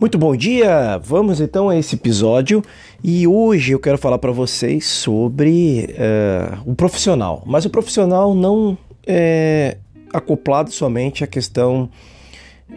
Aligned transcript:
Muito 0.00 0.16
bom 0.16 0.34
dia! 0.34 0.96
Vamos 1.04 1.42
então 1.42 1.68
a 1.68 1.76
esse 1.76 1.94
episódio 1.94 2.62
e 3.04 3.28
hoje 3.28 3.72
eu 3.72 3.78
quero 3.78 3.98
falar 3.98 4.16
para 4.16 4.32
vocês 4.32 4.86
sobre 4.86 5.90
uh, 5.90 6.62
o 6.64 6.74
profissional, 6.74 7.42
mas 7.44 7.66
o 7.66 7.70
profissional 7.70 8.34
não 8.34 8.78
é 9.06 9.76
acoplado 10.10 10.72
somente 10.72 11.22
à 11.22 11.26
questão 11.26 11.90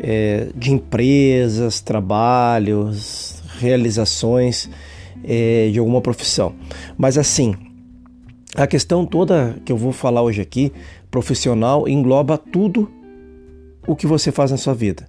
é, 0.02 0.50
de 0.54 0.74
empresas, 0.74 1.80
trabalhos, 1.80 3.42
realizações 3.58 4.70
é, 5.24 5.70
de 5.72 5.80
alguma 5.80 6.02
profissão, 6.02 6.54
mas 6.98 7.18
assim 7.18 7.56
a 8.54 8.68
questão 8.68 9.06
toda 9.06 9.56
que 9.64 9.72
eu 9.72 9.78
vou 9.78 9.94
falar 9.94 10.22
hoje 10.22 10.42
aqui, 10.42 10.74
profissional, 11.10 11.88
engloba 11.88 12.38
tudo 12.38 12.92
o 13.88 13.96
que 13.96 14.06
você 14.06 14.30
faz 14.30 14.52
na 14.52 14.58
sua 14.58 14.74
vida. 14.74 15.08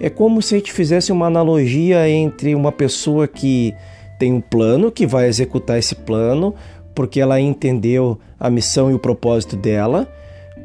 É 0.00 0.10
como 0.10 0.42
se 0.42 0.54
a 0.54 0.58
gente 0.58 0.72
fizesse 0.72 1.12
uma 1.12 1.26
analogia 1.26 2.08
entre 2.08 2.54
uma 2.54 2.72
pessoa 2.72 3.28
que 3.28 3.74
tem 4.18 4.32
um 4.32 4.40
plano, 4.40 4.90
que 4.90 5.06
vai 5.06 5.28
executar 5.28 5.78
esse 5.78 5.94
plano, 5.94 6.54
porque 6.94 7.20
ela 7.20 7.40
entendeu 7.40 8.18
a 8.38 8.50
missão 8.50 8.90
e 8.90 8.94
o 8.94 8.98
propósito 8.98 9.56
dela, 9.56 10.08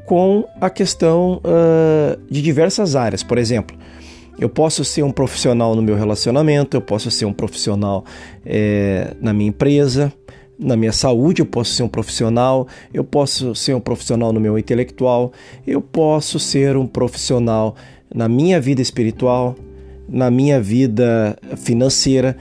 com 0.05 0.45
a 0.61 0.69
questão 0.69 1.41
uh, 1.43 2.19
de 2.29 2.41
diversas 2.41 2.95
áreas. 2.95 3.23
Por 3.23 3.37
exemplo, 3.37 3.77
eu 4.39 4.47
posso 4.47 4.85
ser 4.85 5.03
um 5.03 5.11
profissional 5.11 5.75
no 5.75 5.81
meu 5.81 5.95
relacionamento, 5.95 6.77
eu 6.77 6.81
posso 6.81 7.09
ser 7.09 7.25
um 7.25 7.33
profissional 7.33 8.05
é, 8.45 9.15
na 9.19 9.33
minha 9.33 9.49
empresa, 9.49 10.13
na 10.59 10.75
minha 10.75 10.91
saúde, 10.91 11.41
eu 11.41 11.45
posso 11.45 11.73
ser 11.73 11.83
um 11.83 11.87
profissional, 11.87 12.67
eu 12.93 13.03
posso 13.03 13.53
ser 13.53 13.75
um 13.75 13.79
profissional 13.79 14.33
no 14.33 14.39
meu 14.39 14.57
intelectual, 14.57 15.31
eu 15.65 15.81
posso 15.81 16.39
ser 16.39 16.75
um 16.75 16.87
profissional 16.87 17.75
na 18.13 18.27
minha 18.27 18.59
vida 18.59 18.81
espiritual, 18.81 19.55
na 20.09 20.31
minha 20.31 20.59
vida 20.59 21.37
financeira. 21.57 22.35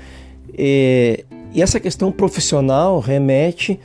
E, 0.56 1.24
e 1.52 1.60
essa 1.60 1.78
questão 1.78 2.10
profissional 2.10 3.00
remete 3.00 3.78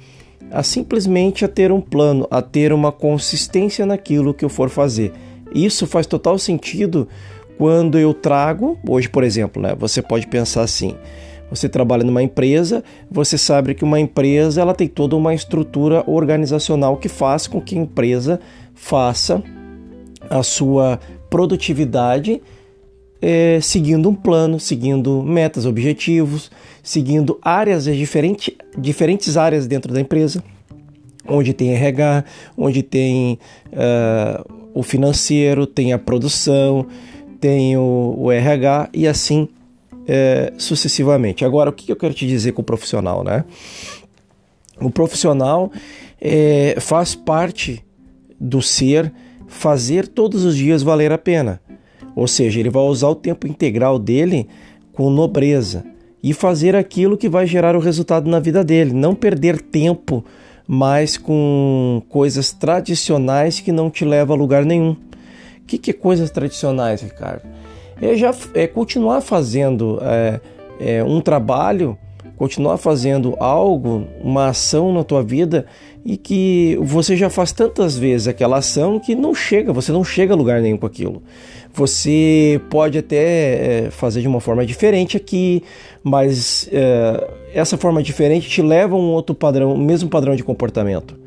a 0.52 0.64
simplesmente 0.64 1.46
a 1.46 1.48
ter 1.48 1.72
um 1.72 1.82
plano, 1.82 2.28
a 2.30 2.42
ter 2.42 2.74
uma 2.74 2.92
consistência 2.92 3.86
naquilo 3.86 4.34
que 4.34 4.44
eu 4.46 4.50
for 4.50 4.70
fazer. 4.70 5.14
Isso 5.54 5.88
faz 5.88 6.06
total 6.06 6.38
sentido 6.38 7.08
quando 7.58 7.98
eu 8.00 8.14
trago, 8.14 8.78
hoje, 8.88 9.08
por 9.08 9.24
exemplo, 9.24 9.62
né, 9.62 9.76
você 9.78 10.02
pode 10.02 10.28
pensar 10.28 10.64
assim: 10.64 10.96
você 11.52 11.68
trabalha 11.68 12.06
numa 12.06 12.24
empresa, 12.24 12.82
você 13.12 13.38
sabe 13.38 13.76
que 13.76 13.84
uma 13.84 14.00
empresa 14.00 14.62
ela 14.62 14.74
tem 14.74 14.88
toda 14.88 15.18
uma 15.18 15.34
estrutura 15.34 16.02
organizacional 16.08 16.96
que 16.96 17.10
faz 17.10 17.46
com 17.46 17.60
que 17.60 17.78
a 17.78 17.82
empresa 17.82 18.40
faça 18.74 19.44
a 20.30 20.42
sua 20.42 20.98
produtividade 21.30 22.42
é, 23.22 23.60
seguindo 23.62 24.10
um 24.10 24.16
plano, 24.16 24.60
seguindo 24.60 25.22
metas, 25.22 25.66
objetivos, 25.66 26.50
seguindo 26.82 27.38
áreas 27.42 27.84
diferentes, 27.84 28.56
diferentes 28.78 29.36
áreas 29.36 29.68
dentro 29.68 29.94
da 29.94 30.00
empresa, 30.00 30.42
onde 31.28 31.54
tem 31.54 31.74
RH, 31.74 32.24
onde 32.58 32.82
tem 32.82 33.38
uh, 33.68 34.52
o 34.74 34.82
financeiro, 34.82 35.68
tem 35.68 35.92
a 35.94 36.00
produção, 36.00 36.88
tem 37.40 37.76
o, 37.78 38.16
o 38.18 38.32
RH 38.32 38.90
e 38.94 39.08
assim 39.08 39.50
é, 40.08 40.54
sucessivamente. 40.58 41.46
Agora, 41.46 41.70
o 41.70 41.74
que 41.74 41.92
eu 41.92 41.96
quero 41.96 42.14
te 42.14 42.28
dizer 42.28 42.52
com 42.52 42.62
o 42.62 42.66
profissional, 42.66 43.24
né? 43.24 43.46
O 44.80 44.90
profissional 44.90 45.72
é, 46.20 46.76
faz 46.80 47.14
parte 47.14 47.84
do 48.40 48.62
ser 48.62 49.12
fazer 49.48 50.08
todos 50.08 50.46
os 50.46 50.56
dias 50.56 50.82
valer 50.82 51.12
a 51.12 51.18
pena. 51.18 51.62
Ou 52.16 52.28
seja, 52.28 52.60
ele 52.60 52.70
vai 52.70 52.84
usar 52.84 53.10
o 53.10 53.16
tempo 53.16 53.48
integral 53.48 54.00
dele 54.00 54.48
com 54.94 55.10
nobreza 55.10 55.84
e 56.24 56.34
fazer 56.34 56.76
aquilo 56.76 57.18
que 57.18 57.30
vai 57.30 57.46
gerar 57.46 57.76
o 57.76 57.80
resultado 57.80 58.30
na 58.30 58.40
vida 58.40 58.64
dele, 58.64 58.94
não 58.94 59.16
perder 59.16 59.62
tempo 59.62 60.24
mais 60.68 61.18
com 61.18 62.02
coisas 62.10 62.52
tradicionais 62.52 63.60
que 63.60 63.72
não 63.72 63.90
te 63.90 64.06
levam 64.06 64.36
a 64.36 64.40
lugar 64.40 64.66
nenhum. 64.66 64.92
O 64.92 65.66
que, 65.68 65.78
que 65.78 65.92
é 65.92 65.94
coisas 65.94 66.30
tradicionais, 66.30 67.02
Ricardo? 67.02 67.44
É, 68.02 68.16
já, 68.16 68.34
é 68.54 68.66
continuar 68.66 69.22
fazendo 69.22 70.00
é, 70.02 70.40
é, 70.80 71.04
um 71.04 71.22
trabalho, 71.22 71.98
continuar 72.36 72.78
fazendo 72.78 73.36
algo, 73.40 74.08
uma 74.24 74.48
ação 74.48 74.92
na 74.92 75.04
tua 75.04 75.22
vida 75.22 75.68
e 76.04 76.18
que 76.18 76.78
você 76.82 77.16
já 77.16 77.30
faz 77.30 77.52
tantas 77.52 77.96
vezes 77.96 78.28
aquela 78.28 78.58
ação 78.58 79.00
que 79.00 79.14
não 79.14 79.36
chega, 79.36 79.72
você 79.72 79.92
não 79.92 80.04
chega 80.04 80.34
a 80.34 80.36
lugar 80.36 80.60
nenhum 80.60 80.78
com 80.78 80.88
aquilo. 80.88 81.22
Você 81.74 82.60
pode 82.70 82.98
até 82.98 83.86
é, 83.86 83.92
fazer 83.92 84.22
de 84.22 84.28
uma 84.28 84.42
forma 84.42 84.66
diferente 84.66 85.16
aqui, 85.16 85.64
mas 86.04 86.68
é, 86.72 87.30
essa 87.54 87.78
forma 87.78 88.02
diferente 88.04 88.50
te 88.50 88.62
leva 88.62 88.96
a 88.96 88.98
um 88.98 89.12
outro 89.12 89.36
padrão, 89.36 89.74
o 89.74 89.78
mesmo 89.78 90.10
padrão 90.10 90.36
de 90.36 90.44
comportamento. 90.44 91.18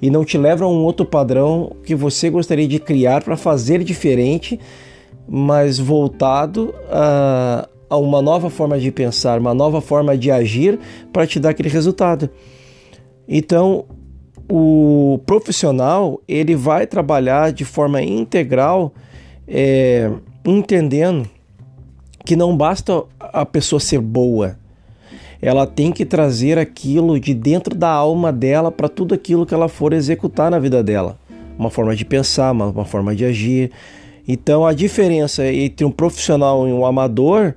E 0.00 0.10
não 0.10 0.24
te 0.24 0.36
leva 0.36 0.64
a 0.64 0.68
um 0.68 0.82
outro 0.82 1.06
padrão 1.06 1.76
que 1.84 1.94
você 1.94 2.28
gostaria 2.30 2.66
de 2.66 2.80
criar 2.80 3.22
para 3.22 3.36
fazer 3.36 3.84
diferente, 3.84 4.58
mas 5.28 5.78
voltado 5.78 6.74
a, 6.90 7.68
a 7.88 7.96
uma 7.96 8.20
nova 8.20 8.50
forma 8.50 8.78
de 8.78 8.90
pensar, 8.90 9.38
uma 9.38 9.54
nova 9.54 9.80
forma 9.80 10.16
de 10.16 10.30
agir 10.30 10.78
para 11.12 11.26
te 11.26 11.38
dar 11.38 11.50
aquele 11.50 11.68
resultado. 11.68 12.28
Então, 13.28 13.84
o 14.50 15.20
profissional 15.24 16.20
ele 16.26 16.54
vai 16.54 16.86
trabalhar 16.86 17.52
de 17.52 17.64
forma 17.64 18.02
integral, 18.02 18.92
é, 19.46 20.10
entendendo 20.44 21.28
que 22.24 22.36
não 22.36 22.56
basta 22.56 23.02
a 23.18 23.44
pessoa 23.44 23.80
ser 23.80 24.00
boa, 24.00 24.56
ela 25.40 25.66
tem 25.66 25.90
que 25.90 26.04
trazer 26.04 26.56
aquilo 26.56 27.18
de 27.18 27.34
dentro 27.34 27.74
da 27.74 27.88
alma 27.88 28.32
dela 28.32 28.70
para 28.70 28.88
tudo 28.88 29.12
aquilo 29.12 29.44
que 29.44 29.52
ela 29.52 29.68
for 29.68 29.92
executar 29.92 30.48
na 30.48 30.58
vida 30.60 30.84
dela. 30.84 31.18
Uma 31.58 31.68
forma 31.68 31.96
de 31.96 32.04
pensar, 32.04 32.52
uma, 32.52 32.66
uma 32.66 32.84
forma 32.84 33.14
de 33.14 33.24
agir. 33.24 33.72
Então 34.26 34.64
a 34.64 34.72
diferença 34.72 35.46
entre 35.46 35.84
um 35.84 35.90
profissional 35.90 36.66
e 36.68 36.72
um 36.72 36.86
amador 36.86 37.54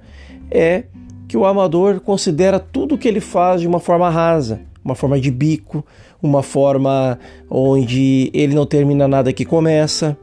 é 0.49 0.85
que 1.27 1.37
o 1.37 1.45
amador 1.45 1.99
considera 1.99 2.59
tudo 2.59 2.97
que 2.97 3.07
ele 3.07 3.19
faz 3.19 3.61
de 3.61 3.67
uma 3.67 3.79
forma 3.79 4.09
rasa 4.09 4.61
uma 4.85 4.93
forma 4.93 5.19
de 5.19 5.31
bico, 5.31 5.83
uma 6.21 6.43
forma 6.43 7.17
onde 7.49 8.29
ele 8.31 8.53
não 8.53 8.67
termina 8.67 9.07
nada 9.07 9.33
que 9.33 9.43
começa, 9.43 10.15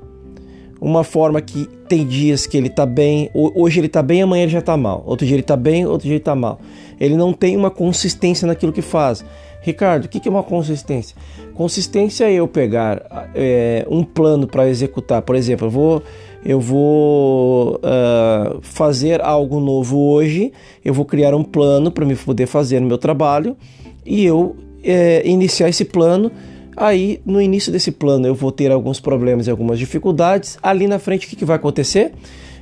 uma 0.81 1.03
forma 1.03 1.41
que 1.41 1.67
tem 1.89 2.07
dias 2.07 2.47
que 2.47 2.57
ele 2.57 2.69
está 2.69 2.87
bem, 2.87 3.29
hoje 3.35 3.81
ele 3.81 3.89
está 3.89 4.01
bem, 4.01 4.23
amanhã 4.23 4.45
ele 4.45 4.53
já 4.53 4.61
está 4.61 4.77
mal, 4.77 5.03
outro 5.05 5.27
dia 5.27 5.35
ele 5.35 5.43
está 5.43 5.57
bem, 5.57 5.85
outro 5.85 6.05
dia 6.05 6.13
ele 6.13 6.21
está 6.21 6.37
mal. 6.37 6.61
Ele 7.01 7.17
não 7.17 7.33
tem 7.33 7.57
uma 7.57 7.71
consistência 7.71 8.47
naquilo 8.47 8.73
que 8.73 8.83
faz. 8.83 9.25
Ricardo, 9.61 10.05
o 10.05 10.09
que 10.09 10.27
é 10.27 10.31
uma 10.31 10.43
consistência? 10.43 11.17
Consistência 11.55 12.25
é 12.25 12.35
eu 12.35 12.47
pegar 12.47 13.31
é, 13.35 13.85
um 13.91 14.05
plano 14.05 14.47
para 14.47 14.69
executar. 14.69 15.23
Por 15.23 15.35
exemplo, 15.35 15.67
eu 15.67 15.71
vou, 15.71 16.03
eu 16.45 16.61
vou 16.61 17.77
uh, 17.77 18.59
fazer 18.63 19.21
algo 19.21 19.61
novo 19.61 19.99
hoje, 19.99 20.53
eu 20.85 20.93
vou 20.93 21.05
criar 21.05 21.35
um 21.35 21.45
plano 21.45 21.91
para 21.91 22.05
me 22.05 22.17
poder 22.17 22.47
fazer 22.47 22.81
no 22.81 22.87
meu 22.87 22.99
trabalho 22.99 23.57
e 24.05 24.25
eu 24.25 24.57
é, 24.83 25.27
iniciar 25.27 25.69
esse 25.69 25.85
plano. 25.85 26.31
Aí, 26.77 27.21
no 27.25 27.41
início 27.41 27.71
desse 27.71 27.93
plano, 27.93 28.27
eu 28.27 28.35
vou 28.35 28.51
ter 28.51 28.73
alguns 28.73 28.99
problemas 28.99 29.47
e 29.47 29.51
algumas 29.51 29.79
dificuldades. 29.79 30.59
Ali 30.63 30.89
na 30.89 30.99
frente, 30.99 31.27
o 31.27 31.31
que, 31.31 31.37
que 31.37 31.45
vai 31.45 31.57
acontecer? 31.57 32.13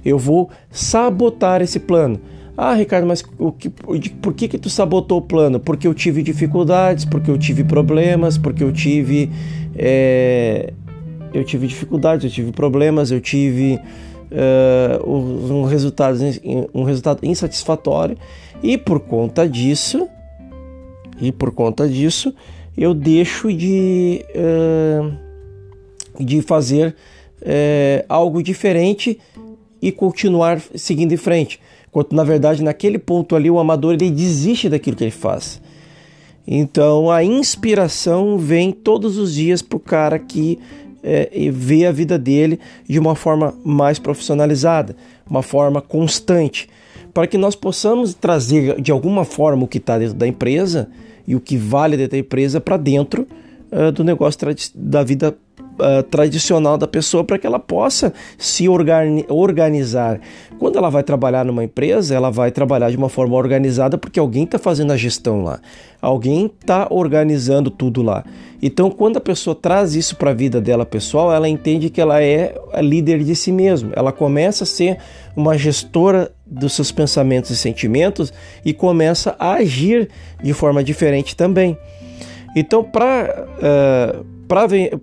Eu 0.04 0.18
vou 0.18 0.50
sabotar 0.70 1.62
esse 1.62 1.78
plano. 1.78 2.20
Ah, 2.56 2.74
Ricardo, 2.74 3.06
mas 3.06 3.22
que, 3.58 3.70
por 3.70 4.34
que, 4.34 4.48
que 4.48 4.58
tu 4.58 4.68
sabotou 4.68 5.18
o 5.18 5.22
plano? 5.22 5.58
Porque 5.58 5.86
eu 5.86 5.94
tive 5.94 6.22
dificuldades, 6.22 7.06
porque 7.06 7.30
eu 7.30 7.38
tive 7.38 7.64
problemas, 7.64 8.36
porque 8.36 8.62
eu 8.62 8.72
tive. 8.72 9.30
É, 9.74 10.72
eu 11.32 11.44
tive 11.44 11.66
dificuldades, 11.66 12.24
eu 12.24 12.30
tive 12.30 12.52
problemas, 12.52 13.10
eu 13.10 13.20
tive 13.20 13.78
uh, 14.30 15.10
um, 15.10 15.64
resultado, 15.64 16.18
um 16.74 16.82
resultado 16.82 17.24
insatisfatório. 17.24 18.16
E 18.62 18.76
por 18.76 19.00
conta 19.00 19.48
disso, 19.48 20.08
e 21.20 21.32
por 21.32 21.52
conta 21.52 21.88
disso, 21.88 22.34
eu 22.76 22.94
deixo 22.94 23.52
de, 23.52 24.24
uh, 24.34 25.12
de 26.22 26.42
fazer 26.42 26.94
uh, 27.42 28.04
algo 28.08 28.42
diferente 28.42 29.18
e 29.82 29.90
continuar 29.90 30.60
seguindo 30.74 31.12
em 31.12 31.16
frente. 31.16 31.60
Quando 31.90 32.12
na 32.12 32.22
verdade 32.22 32.62
naquele 32.62 32.98
ponto 32.98 33.34
ali 33.34 33.50
o 33.50 33.58
amador 33.58 33.94
ele 33.94 34.10
desiste 34.10 34.68
daquilo 34.68 34.96
que 34.96 35.04
ele 35.04 35.10
faz. 35.10 35.60
Então 36.46 37.10
a 37.10 37.22
inspiração 37.22 38.38
vem 38.38 38.72
todos 38.72 39.18
os 39.18 39.34
dias 39.34 39.60
para 39.62 39.76
o 39.76 39.80
cara 39.80 40.18
que 40.18 40.58
é, 41.02 41.28
vê 41.50 41.86
a 41.86 41.92
vida 41.92 42.18
dele 42.18 42.58
de 42.88 42.98
uma 42.98 43.14
forma 43.14 43.54
mais 43.64 43.98
profissionalizada, 43.98 44.96
uma 45.28 45.42
forma 45.42 45.80
constante, 45.80 46.68
para 47.12 47.26
que 47.26 47.38
nós 47.38 47.54
possamos 47.54 48.14
trazer 48.14 48.80
de 48.80 48.92
alguma 48.92 49.24
forma 49.24 49.64
o 49.64 49.68
que 49.68 49.78
está 49.78 49.98
dentro 49.98 50.14
da 50.14 50.26
empresa 50.26 50.88
e 51.26 51.34
o 51.34 51.40
que 51.40 51.56
vale 51.56 51.96
dentro 51.96 52.12
da 52.12 52.18
empresa 52.18 52.60
para 52.60 52.76
dentro 52.76 53.26
uh, 53.72 53.92
do 53.92 54.04
negócio 54.04 54.38
da 54.74 55.02
vida 55.02 55.36
uh, 55.80 56.02
tradicional 56.02 56.78
da 56.78 56.86
pessoa 56.86 57.24
para 57.24 57.38
que 57.38 57.46
ela 57.46 57.58
possa 57.58 58.12
se 58.38 58.68
organi 58.68 59.24
organizar. 59.28 60.20
Quando 60.58 60.76
ela 60.76 60.90
vai 60.90 61.02
trabalhar 61.02 61.44
numa 61.44 61.64
empresa, 61.64 62.14
ela 62.14 62.30
vai 62.30 62.50
trabalhar 62.50 62.90
de 62.90 62.96
uma 62.96 63.08
forma 63.08 63.36
organizada 63.36 63.98
porque 63.98 64.20
alguém 64.20 64.44
está 64.44 64.58
fazendo 64.58 64.92
a 64.92 64.96
gestão 64.96 65.42
lá, 65.42 65.60
alguém 66.00 66.46
está 66.60 66.86
organizando 66.90 67.70
tudo 67.70 68.02
lá. 68.02 68.24
Então, 68.62 68.90
quando 68.90 69.16
a 69.16 69.20
pessoa 69.20 69.54
traz 69.54 69.94
isso 69.94 70.16
para 70.16 70.30
a 70.30 70.34
vida 70.34 70.60
dela 70.60 70.84
pessoal, 70.84 71.32
ela 71.32 71.48
entende 71.48 71.88
que 71.88 72.00
ela 72.00 72.22
é 72.22 72.54
líder 72.82 73.24
de 73.24 73.34
si 73.34 73.50
mesma. 73.50 73.90
Ela 73.96 74.12
começa 74.12 74.64
a 74.64 74.66
ser 74.66 74.98
uma 75.34 75.56
gestora 75.56 76.30
dos 76.44 76.74
seus 76.74 76.92
pensamentos 76.92 77.50
e 77.50 77.56
sentimentos 77.56 78.32
e 78.64 78.74
começa 78.74 79.34
a 79.38 79.54
agir 79.54 80.10
de 80.42 80.52
forma 80.52 80.84
diferente 80.84 81.34
também. 81.34 81.78
Então, 82.54 82.82
para 82.82 83.46
uh, 83.58 84.26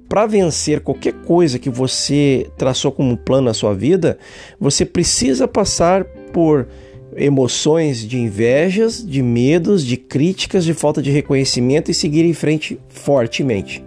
para 0.09 0.25
vencer 0.25 0.81
qualquer 0.81 1.13
coisa 1.13 1.57
que 1.57 1.69
você 1.69 2.49
traçou 2.57 2.91
como 2.91 3.15
plano 3.15 3.45
na 3.45 3.53
sua 3.53 3.73
vida, 3.73 4.17
você 4.59 4.85
precisa 4.85 5.47
passar 5.47 6.03
por 6.33 6.67
emoções 7.15 8.05
de 8.05 8.19
invejas, 8.19 9.01
de 9.01 9.21
medos, 9.23 9.85
de 9.85 9.95
críticas, 9.95 10.65
de 10.65 10.73
falta 10.73 11.01
de 11.01 11.11
reconhecimento 11.11 11.89
e 11.89 11.93
seguir 11.93 12.25
em 12.25 12.33
frente 12.33 12.77
fortemente. 12.89 13.81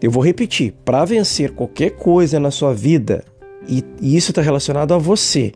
Eu 0.00 0.12
vou 0.12 0.22
repetir: 0.22 0.74
para 0.84 1.04
vencer 1.04 1.50
qualquer 1.50 1.90
coisa 1.90 2.38
na 2.38 2.52
sua 2.52 2.72
vida, 2.72 3.24
e, 3.68 3.82
isso 4.00 4.30
está 4.30 4.42
relacionado 4.42 4.94
a 4.94 4.98
você, 4.98 5.52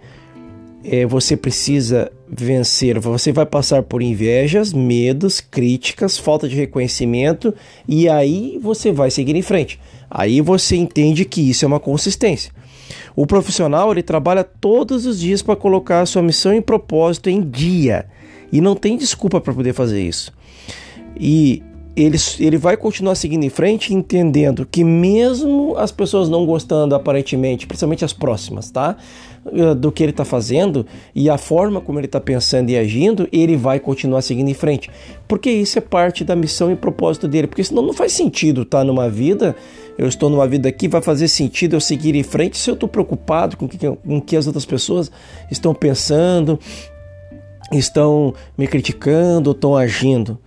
é, 0.83 1.07
você 1.07 1.37
precisa 1.37 2.11
vencer, 2.33 2.99
você 2.99 3.33
vai 3.33 3.45
passar 3.45 3.83
por 3.83 4.01
invejas, 4.01 4.73
medos, 4.73 5.41
críticas, 5.41 6.17
falta 6.17 6.49
de 6.49 6.55
reconhecimento 6.55 7.53
e 7.89 8.09
aí 8.09 8.59
você 8.63 8.93
vai 8.93 9.11
seguir 9.11 9.35
em 9.35 9.43
frente. 9.43 9.81
Aí 10.09 10.41
você 10.41 10.77
entende 10.77 11.25
que 11.25 11.51
isso 11.51 11.65
é 11.65 11.69
uma 11.69 11.81
consistência. 11.81 12.53
O 13.17 13.27
profissional 13.27 13.91
ele 13.91 14.03
trabalha 14.03 14.45
todos 14.45 15.07
os 15.07 15.19
dias 15.19 15.43
para 15.43 15.57
colocar 15.57 16.01
a 16.01 16.07
sua 16.07 16.23
missão 16.23 16.55
e 16.55 16.61
propósito 16.61 17.29
em 17.29 17.41
dia 17.43 18.07
e 18.53 18.61
não 18.61 18.77
tem 18.77 18.97
desculpa 18.97 19.41
para 19.41 19.53
poder 19.53 19.73
fazer 19.73 20.01
isso. 20.01 20.33
E 21.19 21.63
ele, 21.97 22.17
ele 22.39 22.57
vai 22.57 22.77
continuar 22.77 23.15
seguindo 23.15 23.45
em 23.45 23.51
frente, 23.51 23.93
entendendo 23.93 24.67
que 24.71 24.85
mesmo 24.85 25.77
as 25.77 25.91
pessoas 25.91 26.29
não 26.29 26.47
gostando 26.47 26.95
aparentemente, 26.95 27.67
principalmente 27.67 28.05
as 28.05 28.13
próximas, 28.13 28.71
tá? 28.71 28.97
Eh, 29.47 29.75
do 29.75 29.91
que 29.91 30.03
ele 30.03 30.11
está 30.11 30.23
fazendo 30.23 30.85
e 31.15 31.31
a 31.31 31.39
forma 31.39 31.81
como 31.81 31.99
ele 31.99 32.05
está 32.05 32.21
pensando 32.21 32.69
e 32.69 32.77
agindo, 32.77 33.27
ele 33.33 33.57
vai 33.57 33.81
continuar 33.81 34.21
seguindo 34.21 34.51
em 34.51 34.55
frente. 34.55 34.91
Porque 35.27 35.51
isso 35.51 35.79
é 35.79 35.81
parte 35.81 36.23
da 36.23 36.37
missão 36.37 36.71
e 36.71 36.77
propósito 36.77 37.27
dele. 37.27 37.47
Porque 37.47 37.65
senão 37.65 37.83
não 37.83 37.95
faz 37.95 38.13
sentido 38.13 38.63
estar 38.63 38.81
tá 38.81 38.85
numa 38.85 39.09
vida, 39.09 39.57
eu 39.97 40.07
estou 40.07 40.29
numa 40.29 40.47
vida 40.47 40.69
aqui, 40.69 40.89
vai 40.89 41.01
fazer 41.01 41.27
sentido 41.27 41.75
eu 41.75 41.81
seguir 41.81 42.15
em 42.15 42.23
frente 42.23 42.59
se 42.59 42.71
eu 42.71 42.75
estou 42.75 42.89
preocupado 42.89 43.57
com 43.57 43.65
o 43.65 43.69
que, 43.69 43.79
com 43.79 44.21
que 44.21 44.37
as 44.37 44.47
outras 44.47 44.67
pessoas 44.67 45.11
estão 45.51 45.75
pensando, 45.75 46.59
estão 47.73 48.35
me 48.59 48.67
criticando, 48.67 49.53
estão 49.53 49.75
agindo. 49.75 50.39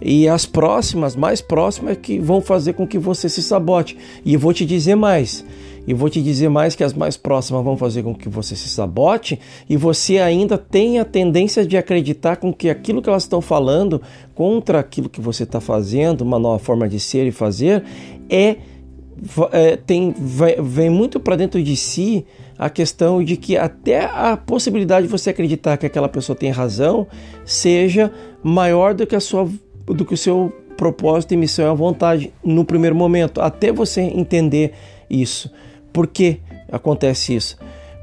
E 0.00 0.28
as 0.28 0.46
próximas, 0.46 1.16
mais 1.16 1.40
próximas, 1.40 1.96
que 2.00 2.20
vão 2.20 2.40
fazer 2.40 2.74
com 2.74 2.86
que 2.86 2.98
você 2.98 3.28
se 3.28 3.42
sabote. 3.42 3.98
E 4.24 4.34
eu 4.34 4.38
vou 4.38 4.54
te 4.54 4.64
dizer 4.64 4.94
mais. 4.94 5.44
E 5.88 5.94
vou 5.94 6.10
te 6.10 6.20
dizer 6.20 6.50
mais 6.50 6.74
que 6.76 6.84
as 6.84 6.92
mais 6.92 7.16
próximas 7.16 7.64
vão 7.64 7.74
fazer 7.74 8.02
com 8.02 8.14
que 8.14 8.28
você 8.28 8.54
se 8.54 8.68
sabote 8.68 9.40
e 9.66 9.74
você 9.74 10.18
ainda 10.18 10.58
tem 10.58 10.98
a 10.98 11.04
tendência 11.04 11.66
de 11.66 11.78
acreditar 11.78 12.36
com 12.36 12.52
que 12.52 12.68
aquilo 12.68 13.00
que 13.00 13.08
elas 13.08 13.22
estão 13.22 13.40
falando 13.40 14.02
contra 14.34 14.80
aquilo 14.80 15.08
que 15.08 15.18
você 15.18 15.44
está 15.44 15.62
fazendo, 15.62 16.20
uma 16.20 16.38
nova 16.38 16.58
forma 16.58 16.86
de 16.86 17.00
ser 17.00 17.26
e 17.26 17.32
fazer, 17.32 17.82
é, 18.28 18.56
é 19.50 19.76
tem, 19.76 20.14
vem 20.62 20.90
muito 20.90 21.18
para 21.18 21.36
dentro 21.36 21.62
de 21.62 21.74
si 21.74 22.26
a 22.58 22.68
questão 22.68 23.24
de 23.24 23.38
que 23.38 23.56
até 23.56 24.04
a 24.04 24.36
possibilidade 24.36 25.06
de 25.06 25.10
você 25.10 25.30
acreditar 25.30 25.78
que 25.78 25.86
aquela 25.86 26.06
pessoa 26.06 26.36
tem 26.36 26.50
razão 26.50 27.06
seja 27.46 28.12
maior 28.42 28.92
do 28.92 29.06
que 29.06 29.16
a 29.16 29.20
sua 29.20 29.48
do 29.86 30.04
que 30.04 30.12
o 30.12 30.18
seu 30.18 30.52
propósito 30.76 31.32
e 31.32 31.36
missão 31.38 31.72
e 31.72 31.74
vontade 31.74 32.30
no 32.44 32.62
primeiro 32.62 32.94
momento, 32.94 33.40
até 33.40 33.72
você 33.72 34.02
entender 34.02 34.74
isso. 35.08 35.50
Por 35.92 36.06
que 36.06 36.40
acontece 36.70 37.34
isso? 37.34 37.56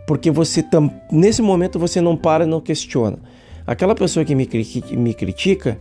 Porque 0.08 0.30
você 0.30 0.64
nesse 1.12 1.42
momento 1.42 1.80
você 1.80 2.02
não 2.02 2.16
para 2.16 2.44
e 2.44 2.48
não 2.48 2.62
questiona. 2.62 3.18
Aquela 3.66 3.96
pessoa 3.96 4.24
que 4.24 4.36
me, 4.36 4.48
me 4.92 5.14
critica, 5.14 5.80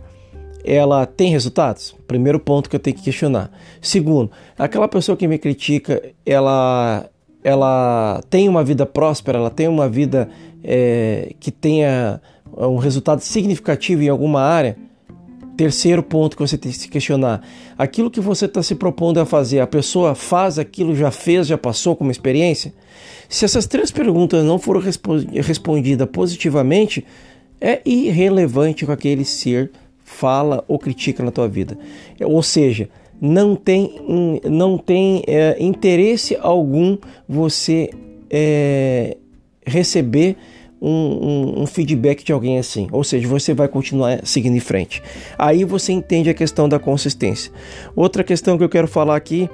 ela 0.63 1.05
tem 1.05 1.31
resultados? 1.31 1.95
Primeiro 2.07 2.39
ponto 2.39 2.69
que 2.69 2.75
eu 2.75 2.79
tenho 2.79 2.95
que 2.95 3.03
questionar. 3.03 3.51
Segundo, 3.79 4.31
aquela 4.57 4.87
pessoa 4.87 5.15
que 5.15 5.27
me 5.27 5.37
critica, 5.37 6.01
ela, 6.25 7.07
ela 7.43 8.21
tem 8.29 8.49
uma 8.49 8.63
vida 8.63 8.85
próspera, 8.85 9.37
ela 9.37 9.51
tem 9.51 9.67
uma 9.67 9.87
vida 9.87 10.27
é, 10.63 11.33
que 11.39 11.51
tenha 11.51 12.19
um 12.57 12.77
resultado 12.77 13.19
significativo 13.19 14.01
em 14.01 14.09
alguma 14.09 14.41
área? 14.41 14.77
Terceiro 15.57 16.03
ponto 16.03 16.35
que 16.35 16.41
você 16.41 16.57
tem 16.57 16.71
que 16.71 16.77
se 16.77 16.87
questionar: 16.87 17.41
aquilo 17.77 18.11
que 18.11 18.19
você 18.19 18.45
está 18.45 18.61
se 18.61 18.75
propondo 18.75 19.19
a 19.19 19.25
fazer, 19.25 19.59
a 19.59 19.67
pessoa 19.67 20.13
faz 20.15 20.59
aquilo, 20.59 20.95
já 20.95 21.11
fez, 21.11 21.47
já 21.47 21.57
passou 21.57 21.95
como 21.95 22.11
experiência? 22.11 22.73
Se 23.29 23.45
essas 23.45 23.65
três 23.65 23.91
perguntas 23.91 24.43
não 24.43 24.59
foram 24.59 24.81
respondidas 24.81 26.07
positivamente, 26.11 27.05
é 27.59 27.81
irrelevante 27.85 28.85
com 28.85 28.91
aquele 28.91 29.25
ser 29.25 29.71
fala 30.03 30.63
ou 30.67 30.77
critica 30.77 31.23
na 31.23 31.31
tua 31.31 31.47
vida. 31.47 31.77
Ou 32.21 32.43
seja, 32.43 32.89
não 33.19 33.55
tem, 33.55 33.95
não 34.43 34.77
tem 34.77 35.23
é, 35.25 35.57
interesse 35.59 36.37
algum 36.39 36.97
você 37.27 37.89
é, 38.29 39.17
receber 39.65 40.37
um, 40.81 40.89
um, 40.89 41.61
um, 41.61 41.65
feedback 41.65 42.23
de 42.23 42.31
alguém 42.31 42.59
assim. 42.59 42.87
Ou 42.91 43.03
seja, 43.03 43.27
você 43.27 43.53
vai 43.53 43.67
continuar 43.67 44.25
seguindo 44.25 44.55
em 44.55 44.59
frente. 44.59 45.01
Aí 45.37 45.63
você 45.63 45.91
entende 45.91 46.29
a 46.29 46.33
questão 46.33 46.67
da 46.67 46.79
consistência. 46.79 47.51
Outra 47.95 48.23
questão 48.23 48.57
que 48.57 48.63
eu 48.63 48.69
quero 48.69 48.87
falar 48.87 49.15
aqui: 49.15 49.49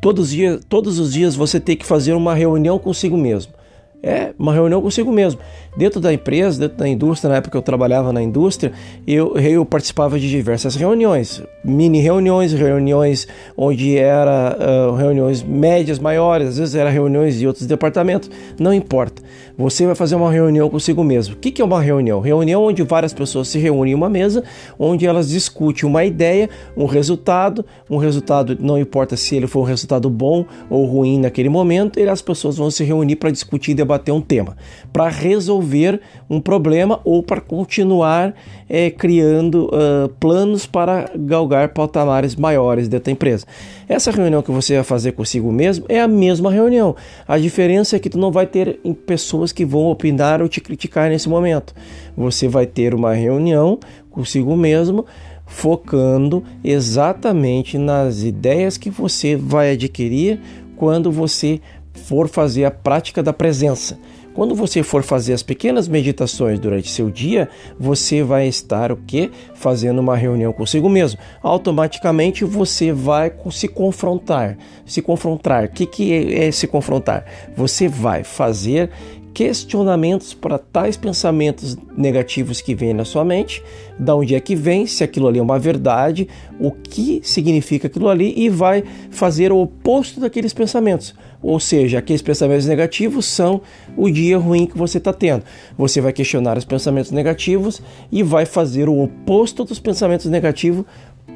todos 0.00 0.26
os 0.26 0.30
dias, 0.30 0.60
todos 0.68 0.98
os 0.98 1.12
dias 1.12 1.34
você 1.34 1.60
tem 1.60 1.76
que 1.76 1.86
fazer 1.86 2.12
uma 2.14 2.34
reunião 2.34 2.78
consigo 2.78 3.16
mesmo. 3.16 3.58
É 4.00 4.32
uma 4.38 4.52
reunião 4.52 4.80
consigo 4.80 5.10
mesmo. 5.10 5.40
Dentro 5.76 6.00
da 6.00 6.12
empresa, 6.12 6.60
dentro 6.60 6.78
da 6.78 6.86
indústria, 6.86 7.30
na 7.30 7.36
época 7.36 7.50
que 7.50 7.56
eu 7.56 7.62
trabalhava 7.62 8.12
na 8.12 8.22
indústria, 8.22 8.72
eu, 9.04 9.36
eu 9.36 9.64
participava 9.64 10.20
de 10.20 10.30
diversas 10.30 10.76
reuniões, 10.76 11.42
mini 11.64 12.00
reuniões, 12.00 12.52
reuniões 12.52 13.26
onde 13.56 13.98
era 13.98 14.56
uh, 14.56 14.94
reuniões 14.94 15.42
médias, 15.42 15.98
maiores, 15.98 16.50
às 16.50 16.58
vezes 16.58 16.74
era 16.76 16.90
reuniões 16.90 17.38
de 17.38 17.46
outros 17.46 17.66
departamentos, 17.66 18.30
não 18.58 18.72
importa. 18.72 19.20
Você 19.58 19.84
vai 19.84 19.96
fazer 19.96 20.14
uma 20.14 20.30
reunião 20.30 20.70
consigo 20.70 21.02
mesmo. 21.02 21.34
O 21.34 21.36
que, 21.36 21.60
é 21.60 21.64
uma 21.64 21.80
reunião? 21.80 22.20
Reunião 22.20 22.62
onde 22.62 22.84
várias 22.84 23.12
pessoas 23.12 23.48
se 23.48 23.58
reúnem 23.58 23.90
em 23.90 23.96
uma 23.96 24.08
mesa, 24.08 24.44
onde 24.78 25.04
elas 25.04 25.30
discutem 25.30 25.88
uma 25.88 26.04
ideia, 26.04 26.48
um 26.76 26.86
resultado, 26.86 27.66
um 27.90 27.96
resultado, 27.96 28.56
não 28.60 28.78
importa 28.78 29.16
se 29.16 29.34
ele 29.34 29.48
for 29.48 29.62
um 29.62 29.64
resultado 29.64 30.08
bom 30.08 30.46
ou 30.70 30.86
ruim 30.86 31.18
naquele 31.18 31.48
momento, 31.48 31.98
e 31.98 32.08
as 32.08 32.22
pessoas 32.22 32.56
vão 32.56 32.70
se 32.70 32.84
reunir 32.84 33.16
para 33.16 33.32
discutir 33.32 33.74
debater 33.74 34.14
um 34.14 34.20
tema, 34.20 34.56
para 34.92 35.08
resolver 35.08 36.00
um 36.30 36.40
problema 36.40 37.00
ou 37.04 37.20
para 37.20 37.40
continuar 37.40 38.36
é, 38.68 38.90
criando 38.92 39.70
uh, 39.72 40.08
planos 40.20 40.66
para 40.66 41.10
galgar 41.16 41.70
patamares 41.70 42.36
maiores 42.36 42.86
dentro 42.86 43.06
da 43.06 43.10
empresa. 43.10 43.44
Essa 43.88 44.10
reunião 44.10 44.42
que 44.42 44.50
você 44.50 44.74
vai 44.74 44.84
fazer 44.84 45.12
consigo 45.12 45.50
mesmo 45.50 45.86
é 45.88 45.98
a 46.00 46.06
mesma 46.06 46.50
reunião. 46.50 46.94
A 47.26 47.38
diferença 47.38 47.96
é 47.96 47.98
que 47.98 48.10
tu 48.10 48.18
não 48.18 48.30
vai 48.30 48.46
ter 48.46 48.78
pessoas 49.06 49.50
que 49.50 49.64
vão 49.64 49.86
opinar 49.86 50.42
ou 50.42 50.48
te 50.48 50.60
criticar 50.60 51.08
nesse 51.08 51.28
momento. 51.28 51.74
Você 52.14 52.46
vai 52.46 52.66
ter 52.66 52.94
uma 52.94 53.14
reunião 53.14 53.78
consigo 54.10 54.54
mesmo 54.56 55.06
focando 55.46 56.44
exatamente 56.62 57.78
nas 57.78 58.22
ideias 58.22 58.76
que 58.76 58.90
você 58.90 59.34
vai 59.34 59.72
adquirir 59.72 60.38
quando 60.76 61.10
você 61.10 61.58
for 61.94 62.28
fazer 62.28 62.66
a 62.66 62.70
prática 62.70 63.22
da 63.22 63.32
presença. 63.32 63.98
Quando 64.38 64.54
você 64.54 64.84
for 64.84 65.02
fazer 65.02 65.32
as 65.32 65.42
pequenas 65.42 65.88
meditações 65.88 66.60
durante 66.60 66.88
seu 66.88 67.10
dia, 67.10 67.48
você 67.76 68.22
vai 68.22 68.46
estar 68.46 68.92
o 68.92 68.96
que? 68.96 69.32
Fazendo 69.56 69.98
uma 69.98 70.16
reunião 70.16 70.52
consigo 70.52 70.88
mesmo. 70.88 71.18
Automaticamente 71.42 72.44
você 72.44 72.92
vai 72.92 73.32
se 73.50 73.66
confrontar. 73.66 74.56
Se 74.86 75.02
confrontar. 75.02 75.64
O 75.64 75.68
que, 75.70 75.84
que 75.84 76.12
é, 76.12 76.46
é 76.46 76.52
se 76.52 76.68
confrontar? 76.68 77.24
Você 77.56 77.88
vai 77.88 78.22
fazer 78.22 78.90
questionamentos 79.38 80.34
para 80.34 80.58
tais 80.58 80.96
pensamentos 80.96 81.76
negativos 81.96 82.60
que 82.60 82.74
vêm 82.74 82.92
na 82.92 83.04
sua 83.04 83.24
mente, 83.24 83.62
da 83.96 84.16
onde 84.16 84.34
é 84.34 84.40
que 84.40 84.56
vem, 84.56 84.84
se 84.84 85.04
aquilo 85.04 85.28
ali 85.28 85.38
é 85.38 85.42
uma 85.42 85.60
verdade, 85.60 86.26
o 86.58 86.72
que 86.72 87.20
significa 87.22 87.86
aquilo 87.86 88.08
ali 88.08 88.34
e 88.36 88.48
vai 88.48 88.82
fazer 89.12 89.52
o 89.52 89.58
oposto 89.58 90.18
daqueles 90.18 90.52
pensamentos. 90.52 91.14
Ou 91.40 91.60
seja, 91.60 92.00
aqueles 92.00 92.20
pensamentos 92.20 92.66
negativos 92.66 93.26
são 93.26 93.60
o 93.96 94.10
dia 94.10 94.36
ruim 94.36 94.66
que 94.66 94.76
você 94.76 94.98
está 94.98 95.12
tendo. 95.12 95.44
Você 95.76 96.00
vai 96.00 96.12
questionar 96.12 96.58
os 96.58 96.64
pensamentos 96.64 97.12
negativos 97.12 97.80
e 98.10 98.24
vai 98.24 98.44
fazer 98.44 98.88
o 98.88 99.00
oposto 99.00 99.62
dos 99.62 99.78
pensamentos 99.78 100.26
negativos 100.26 100.84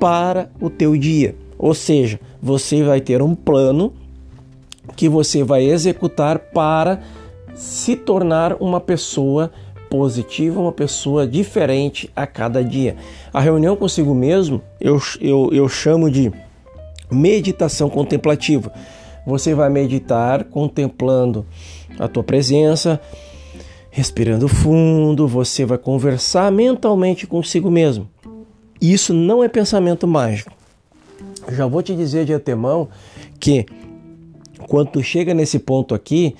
para 0.01 0.51
o 0.61 0.69
teu 0.69 0.97
dia. 0.97 1.37
Ou 1.57 1.73
seja, 1.73 2.19
você 2.43 2.83
vai 2.83 3.01
ter 3.01 3.23
um 3.23 3.37
plano 3.37 3.93
que 4.97 5.09
você 5.09 5.45
vai 5.45 5.63
executar 5.71 6.41
para 6.41 7.01
se 7.55 7.97
tornar 7.97 8.55
uma 8.61 8.81
pessoa 8.81 9.53
positiva, 9.91 10.59
uma 10.59 10.73
pessoa 10.73 11.27
diferente 11.27 12.11
a 12.17 12.27
cada 12.27 12.65
dia. 12.65 12.97
A 13.33 13.41
reunião 13.41 13.77
consigo 13.77 14.15
mesmo 14.15 14.63
eu, 14.81 14.99
eu, 15.21 15.51
eu 15.53 15.69
chamo 15.69 16.11
de 16.11 16.33
meditação 17.11 17.91
contemplativa. 17.91 18.73
Você 19.27 19.55
vai 19.55 19.69
meditar 19.69 20.45
contemplando 20.45 21.47
a 21.99 22.09
tua 22.09 22.23
presença, 22.23 22.99
respirando 23.91 24.49
fundo, 24.49 25.29
você 25.29 25.67
vai 25.67 25.77
conversar 25.77 26.51
mentalmente 26.51 27.27
consigo 27.27 27.71
mesmo. 27.71 28.09
Isso 28.81 29.13
não 29.13 29.45
é 29.45 29.49
pensamento 29.49 30.09
mágico. 30.09 30.51
Já 31.51 31.67
vou 31.67 31.83
te 31.83 31.95
dizer 31.95 32.25
de 32.25 32.33
antemão 32.33 32.89
que 33.39 33.67
quando 34.67 35.03
chega 35.03 35.35
nesse 35.35 35.59
ponto 35.59 35.95
aqui, 35.95 36.35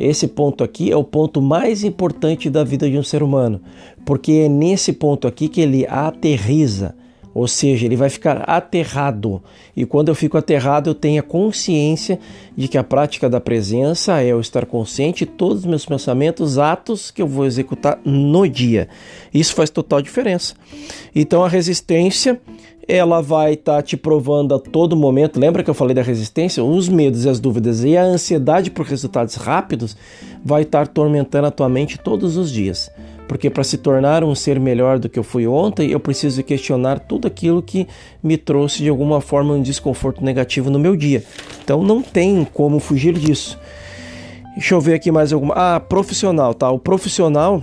esse 0.00 0.26
ponto 0.26 0.64
aqui 0.64 0.90
é 0.90 0.96
o 0.96 1.04
ponto 1.04 1.42
mais 1.42 1.84
importante 1.84 2.48
da 2.48 2.64
vida 2.64 2.88
de 2.88 2.96
um 2.96 3.02
ser 3.02 3.22
humano, 3.22 3.60
porque 4.06 4.32
é 4.32 4.48
nesse 4.48 4.94
ponto 4.94 5.28
aqui 5.28 5.46
que 5.46 5.60
ele 5.60 5.86
aterriza, 5.86 6.94
ou 7.34 7.46
seja, 7.46 7.86
ele 7.86 7.96
vai 7.96 8.10
ficar 8.10 8.38
aterrado. 8.48 9.42
E 9.76 9.86
quando 9.86 10.08
eu 10.08 10.14
fico 10.14 10.36
aterrado, 10.36 10.90
eu 10.90 10.94
tenho 10.94 11.20
a 11.20 11.22
consciência 11.22 12.18
de 12.56 12.66
que 12.66 12.76
a 12.76 12.84
prática 12.84 13.30
da 13.30 13.40
presença 13.40 14.20
é 14.20 14.26
eu 14.26 14.40
estar 14.40 14.66
consciente 14.66 15.24
de 15.24 15.30
todos 15.30 15.60
os 15.60 15.66
meus 15.66 15.86
pensamentos, 15.86 16.58
atos 16.58 17.10
que 17.10 17.22
eu 17.22 17.26
vou 17.26 17.46
executar 17.46 17.98
no 18.04 18.48
dia. 18.48 18.88
Isso 19.32 19.54
faz 19.54 19.70
total 19.70 20.02
diferença. 20.02 20.54
Então 21.14 21.44
a 21.44 21.48
resistência 21.48 22.40
ela 22.88 23.22
vai 23.22 23.52
estar 23.52 23.76
tá 23.76 23.82
te 23.82 23.96
provando 23.96 24.52
a 24.52 24.58
todo 24.58 24.96
momento. 24.96 25.38
Lembra 25.38 25.62
que 25.62 25.70
eu 25.70 25.74
falei 25.74 25.94
da 25.94 26.02
resistência? 26.02 26.64
Os 26.64 26.88
medos 26.88 27.24
e 27.24 27.28
as 27.28 27.38
dúvidas 27.38 27.84
e 27.84 27.96
a 27.96 28.02
ansiedade 28.02 28.70
por 28.70 28.84
resultados 28.84 29.36
rápidos 29.36 29.96
vai 30.44 30.62
estar 30.62 30.86
tá 30.86 30.92
tormentando 30.92 31.46
a 31.46 31.50
tua 31.52 31.68
mente 31.68 31.98
todos 31.98 32.36
os 32.36 32.50
dias. 32.50 32.90
Porque 33.30 33.48
para 33.48 33.62
se 33.62 33.78
tornar 33.78 34.24
um 34.24 34.34
ser 34.34 34.58
melhor 34.58 34.98
do 34.98 35.08
que 35.08 35.16
eu 35.16 35.22
fui 35.22 35.46
ontem, 35.46 35.92
eu 35.92 36.00
preciso 36.00 36.42
questionar 36.42 36.98
tudo 36.98 37.28
aquilo 37.28 37.62
que 37.62 37.86
me 38.20 38.36
trouxe 38.36 38.82
de 38.82 38.88
alguma 38.88 39.20
forma 39.20 39.54
um 39.54 39.62
desconforto 39.62 40.24
negativo 40.24 40.68
no 40.68 40.80
meu 40.80 40.96
dia. 40.96 41.22
Então 41.62 41.80
não 41.80 42.02
tem 42.02 42.44
como 42.44 42.80
fugir 42.80 43.14
disso. 43.14 43.56
Deixa 44.54 44.74
eu 44.74 44.80
ver 44.80 44.94
aqui 44.94 45.12
mais 45.12 45.32
alguma. 45.32 45.54
Ah, 45.54 45.78
profissional, 45.78 46.52
tá? 46.54 46.68
O 46.72 46.78
profissional 46.80 47.62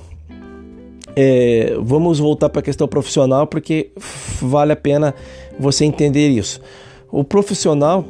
é, 1.17 1.75
vamos 1.81 2.17
voltar 2.17 2.47
para 2.47 2.61
a 2.61 2.63
questão 2.63 2.87
profissional 2.87 3.45
porque 3.45 3.91
vale 4.41 4.71
a 4.71 4.77
pena 4.77 5.13
você 5.59 5.83
entender 5.83 6.29
isso. 6.29 6.61
O 7.11 7.25
profissional 7.25 8.05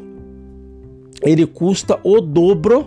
ele 1.24 1.48
custa 1.48 2.00
o 2.04 2.22
dobro 2.22 2.86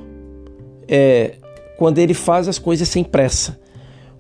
é, 0.87 1.39
quando 1.77 1.99
ele 1.99 2.15
faz 2.15 2.47
as 2.47 2.57
coisas 2.57 2.89
sem 2.89 3.03
pressa. 3.03 3.59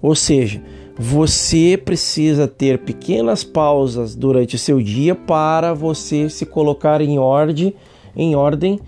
Ou 0.02 0.14
seja, 0.14 0.62
você 0.98 1.80
precisa 1.82 2.46
ter 2.46 2.78
pequenas 2.78 3.42
pausas 3.42 4.14
durante 4.14 4.56
o 4.56 4.58
seu 4.58 4.82
dia 4.82 5.14
para 5.14 5.72
você 5.72 6.28
se 6.28 6.44
colocar 6.44 7.00
em 7.00 7.18
ordem, 7.18 7.74
em 8.14 8.34
ordem 8.34 8.78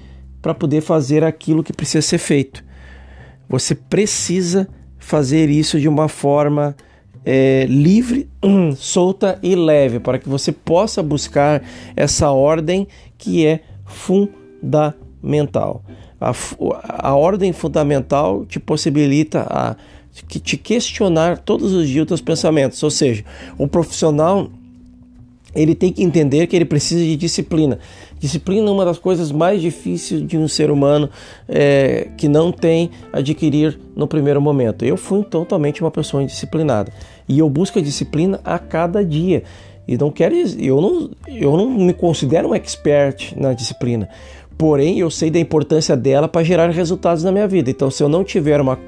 para 0.40 0.52
poder 0.52 0.80
fazer 0.80 1.24
aquilo 1.24 1.62
que 1.62 1.72
precisa 1.72 2.02
ser 2.02 2.18
feito. 2.18 2.64
Você 3.48 3.74
precisa 3.74 4.68
fazer 4.98 5.48
isso 5.48 5.80
de 5.80 5.88
uma 5.88 6.08
forma 6.08 6.76
é, 7.24 7.64
livre, 7.68 8.28
solta 8.76 9.38
e 9.42 9.54
leve, 9.54 10.00
para 10.00 10.18
que 10.18 10.28
você 10.28 10.50
possa 10.52 11.02
buscar 11.02 11.62
essa 11.96 12.30
ordem 12.30 12.88
que 13.16 13.46
é 13.46 13.60
fundamental. 13.86 15.82
A, 16.20 16.32
a 17.08 17.14
ordem 17.14 17.52
fundamental 17.52 18.44
te 18.44 18.60
possibilita 18.60 19.46
a 19.48 19.76
que 20.28 20.38
te 20.38 20.56
questionar 20.56 21.38
todos 21.38 21.72
os 21.72 21.88
dias 21.88 22.02
os 22.02 22.08
teus 22.08 22.20
pensamentos, 22.20 22.82
ou 22.82 22.90
seja, 22.90 23.24
o 23.58 23.66
profissional 23.66 24.50
ele 25.54 25.74
tem 25.74 25.92
que 25.92 26.02
entender 26.02 26.46
que 26.46 26.56
ele 26.56 26.64
precisa 26.64 27.02
de 27.02 27.16
disciplina. 27.16 27.78
Disciplina 28.18 28.68
é 28.68 28.70
uma 28.70 28.84
das 28.84 28.98
coisas 28.98 29.30
mais 29.30 29.60
difíceis 29.60 30.26
de 30.26 30.38
um 30.38 30.48
ser 30.48 30.70
humano 30.70 31.10
é, 31.48 32.08
que 32.16 32.28
não 32.28 32.50
tem 32.50 32.90
adquirir 33.12 33.78
no 33.94 34.06
primeiro 34.06 34.40
momento. 34.40 34.84
Eu 34.84 34.96
fui 34.96 35.22
totalmente 35.24 35.82
uma 35.82 35.90
pessoa 35.90 36.22
indisciplinada 36.22 36.92
e 37.28 37.38
eu 37.38 37.50
busco 37.50 37.78
a 37.78 37.82
disciplina 37.82 38.40
a 38.44 38.58
cada 38.58 39.04
dia. 39.04 39.42
E 39.86 39.98
não 39.98 40.10
quero, 40.10 40.34
eu 40.34 40.80
não, 40.80 41.10
eu 41.26 41.56
não 41.56 41.68
me 41.68 41.92
considero 41.92 42.50
um 42.50 42.54
expert 42.54 43.34
na 43.36 43.52
disciplina, 43.52 44.08
porém 44.56 45.00
eu 45.00 45.10
sei 45.10 45.28
da 45.28 45.40
importância 45.40 45.96
dela 45.96 46.28
para 46.28 46.44
gerar 46.44 46.70
resultados 46.70 47.24
na 47.24 47.32
minha 47.32 47.48
vida. 47.48 47.68
Então, 47.68 47.90
se 47.90 48.02
eu 48.02 48.08
não 48.08 48.22
tiver 48.22 48.60
uma, 48.60 48.78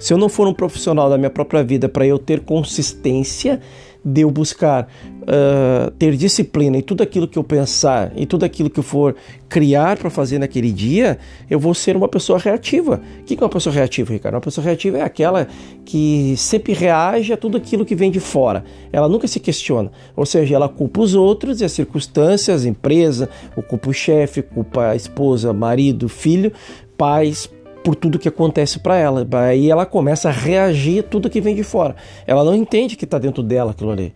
se 0.00 0.12
eu 0.12 0.18
não 0.18 0.28
for 0.28 0.48
um 0.48 0.54
profissional 0.54 1.08
da 1.10 1.16
minha 1.16 1.30
própria 1.30 1.62
vida 1.62 1.88
para 1.88 2.06
eu 2.06 2.18
ter 2.18 2.40
consistência 2.40 3.60
de 4.04 4.22
eu 4.22 4.30
buscar 4.30 4.88
uh, 5.22 5.90
ter 5.92 6.16
disciplina 6.16 6.78
em 6.78 6.82
tudo 6.82 7.02
aquilo 7.02 7.28
que 7.28 7.38
eu 7.38 7.44
pensar 7.44 8.10
e 8.16 8.24
tudo 8.24 8.44
aquilo 8.44 8.70
que 8.70 8.80
eu 8.80 8.82
for 8.82 9.14
criar 9.48 9.98
para 9.98 10.08
fazer 10.08 10.38
naquele 10.38 10.72
dia, 10.72 11.18
eu 11.50 11.58
vou 11.58 11.74
ser 11.74 11.96
uma 11.96 12.08
pessoa 12.08 12.38
reativa. 12.38 13.00
O 13.20 13.24
que 13.24 13.34
é 13.34 13.42
uma 13.42 13.48
pessoa 13.48 13.74
reativa, 13.74 14.12
Ricardo? 14.12 14.36
Uma 14.36 14.40
pessoa 14.40 14.64
reativa 14.64 14.98
é 14.98 15.02
aquela 15.02 15.46
que 15.84 16.34
sempre 16.36 16.72
reage 16.72 17.32
a 17.32 17.36
tudo 17.36 17.56
aquilo 17.56 17.84
que 17.84 17.94
vem 17.94 18.10
de 18.10 18.20
fora. 18.20 18.64
Ela 18.92 19.08
nunca 19.08 19.28
se 19.28 19.38
questiona. 19.38 19.90
Ou 20.16 20.24
seja, 20.24 20.54
ela 20.54 20.68
culpa 20.68 21.00
os 21.00 21.14
outros 21.14 21.60
e 21.60 21.64
as 21.64 21.72
circunstâncias, 21.72 22.64
a 22.64 22.68
empresa, 22.68 23.28
culpa 23.68 23.90
o 23.90 23.92
chefe, 23.92 24.40
culpa 24.40 24.88
a 24.88 24.96
esposa, 24.96 25.52
marido, 25.52 26.08
filho, 26.08 26.52
pais, 26.96 27.50
por 27.82 27.94
tudo 27.94 28.18
que 28.18 28.28
acontece 28.28 28.78
para 28.78 28.96
ela. 28.96 29.26
Aí 29.48 29.70
ela 29.70 29.86
começa 29.86 30.28
a 30.28 30.32
reagir 30.32 31.00
a 31.00 31.02
tudo 31.02 31.30
que 31.30 31.40
vem 31.40 31.54
de 31.54 31.62
fora. 31.62 31.96
Ela 32.26 32.44
não 32.44 32.54
entende 32.54 32.96
que 32.96 33.04
está 33.04 33.18
dentro 33.18 33.42
dela 33.42 33.70
aquilo 33.72 33.90
ali. 33.90 34.12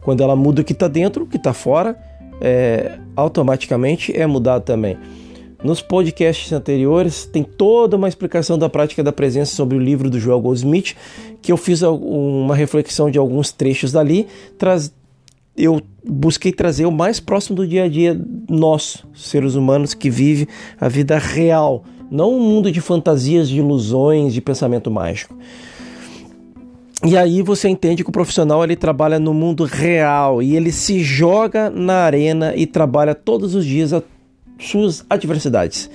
Quando 0.00 0.22
ela 0.22 0.36
muda 0.36 0.62
o 0.62 0.64
que 0.64 0.72
está 0.72 0.88
dentro, 0.88 1.24
o 1.24 1.26
que 1.26 1.36
está 1.36 1.52
fora, 1.52 1.98
é, 2.40 2.98
automaticamente 3.16 4.16
é 4.16 4.26
mudado 4.26 4.62
também. 4.62 4.96
Nos 5.64 5.80
podcasts 5.80 6.52
anteriores 6.52 7.24
tem 7.24 7.42
toda 7.42 7.96
uma 7.96 8.08
explicação 8.08 8.58
da 8.58 8.68
prática 8.68 9.02
da 9.02 9.12
presença 9.12 9.56
sobre 9.56 9.76
o 9.76 9.80
livro 9.80 10.10
do 10.10 10.20
Joel 10.20 10.40
Goldsmith, 10.40 10.94
que 11.40 11.50
eu 11.50 11.56
fiz 11.56 11.82
uma 11.82 12.54
reflexão 12.54 13.10
de 13.10 13.18
alguns 13.18 13.50
trechos 13.50 13.90
dali. 13.90 14.28
Traz, 14.58 14.92
eu 15.56 15.80
busquei 16.06 16.52
trazer 16.52 16.84
o 16.84 16.92
mais 16.92 17.18
próximo 17.18 17.56
do 17.56 17.66
dia 17.66 17.84
a 17.84 17.88
dia 17.88 18.20
nosso, 18.48 19.08
seres 19.14 19.54
humanos 19.54 19.94
que 19.94 20.10
vive 20.10 20.46
a 20.78 20.88
vida 20.88 21.18
real 21.18 21.82
não 22.10 22.34
um 22.34 22.40
mundo 22.40 22.70
de 22.70 22.80
fantasias, 22.80 23.48
de 23.48 23.58
ilusões, 23.58 24.32
de 24.32 24.40
pensamento 24.40 24.90
mágico. 24.90 25.36
E 27.04 27.16
aí 27.16 27.42
você 27.42 27.68
entende 27.68 28.02
que 28.02 28.10
o 28.10 28.12
profissional 28.12 28.64
ele 28.64 28.74
trabalha 28.74 29.18
no 29.18 29.34
mundo 29.34 29.64
real 29.64 30.42
e 30.42 30.56
ele 30.56 30.72
se 30.72 31.02
joga 31.02 31.68
na 31.70 31.98
arena 31.98 32.54
e 32.56 32.66
trabalha 32.66 33.14
todos 33.14 33.54
os 33.54 33.64
dias 33.64 33.92
as 33.92 34.02
suas 34.58 35.04
adversidades. 35.08 35.90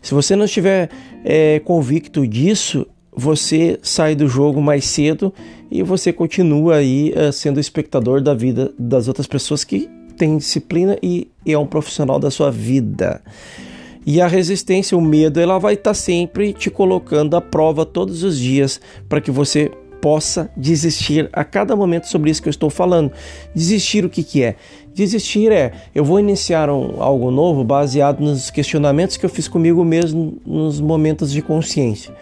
Se 0.00 0.14
você 0.14 0.34
não 0.34 0.46
estiver 0.46 0.88
é, 1.24 1.60
convicto 1.60 2.26
disso, 2.26 2.86
você 3.14 3.78
sai 3.82 4.14
do 4.14 4.26
jogo 4.26 4.60
mais 4.60 4.84
cedo 4.84 5.34
e 5.70 5.82
você 5.82 6.12
continua 6.12 6.76
aí 6.76 7.12
é, 7.14 7.30
sendo 7.30 7.60
espectador 7.60 8.22
da 8.22 8.32
vida 8.32 8.72
das 8.78 9.06
outras 9.06 9.26
pessoas 9.26 9.64
que 9.64 9.88
têm 10.16 10.38
disciplina 10.38 10.96
e 11.02 11.28
é 11.46 11.58
um 11.58 11.66
profissional 11.66 12.18
da 12.18 12.30
sua 12.30 12.50
vida. 12.50 13.20
E 14.06 14.20
a 14.20 14.26
resistência, 14.26 14.96
o 14.96 15.00
medo, 15.00 15.40
ela 15.40 15.58
vai 15.58 15.74
estar 15.74 15.90
tá 15.90 15.94
sempre 15.94 16.52
te 16.52 16.70
colocando 16.70 17.36
à 17.36 17.40
prova 17.40 17.84
todos 17.84 18.22
os 18.22 18.38
dias 18.38 18.80
para 19.08 19.20
que 19.20 19.30
você 19.30 19.70
possa 20.00 20.50
desistir 20.56 21.28
a 21.32 21.44
cada 21.44 21.74
momento 21.74 22.06
sobre 22.06 22.30
isso 22.30 22.42
que 22.42 22.48
eu 22.48 22.52
estou 22.52 22.70
falando. 22.70 23.12
Desistir 23.54 24.04
o 24.04 24.10
que, 24.10 24.22
que 24.22 24.42
é? 24.42 24.56
Desistir 24.94 25.52
é 25.52 25.72
eu 25.94 26.04
vou 26.04 26.18
iniciar 26.18 26.70
um, 26.70 27.02
algo 27.02 27.30
novo 27.30 27.62
baseado 27.62 28.20
nos 28.20 28.50
questionamentos 28.50 29.16
que 29.16 29.24
eu 29.24 29.30
fiz 29.30 29.46
comigo 29.48 29.84
mesmo 29.84 30.38
nos 30.46 30.80
momentos 30.80 31.30
de 31.30 31.42
consciência. 31.42 32.14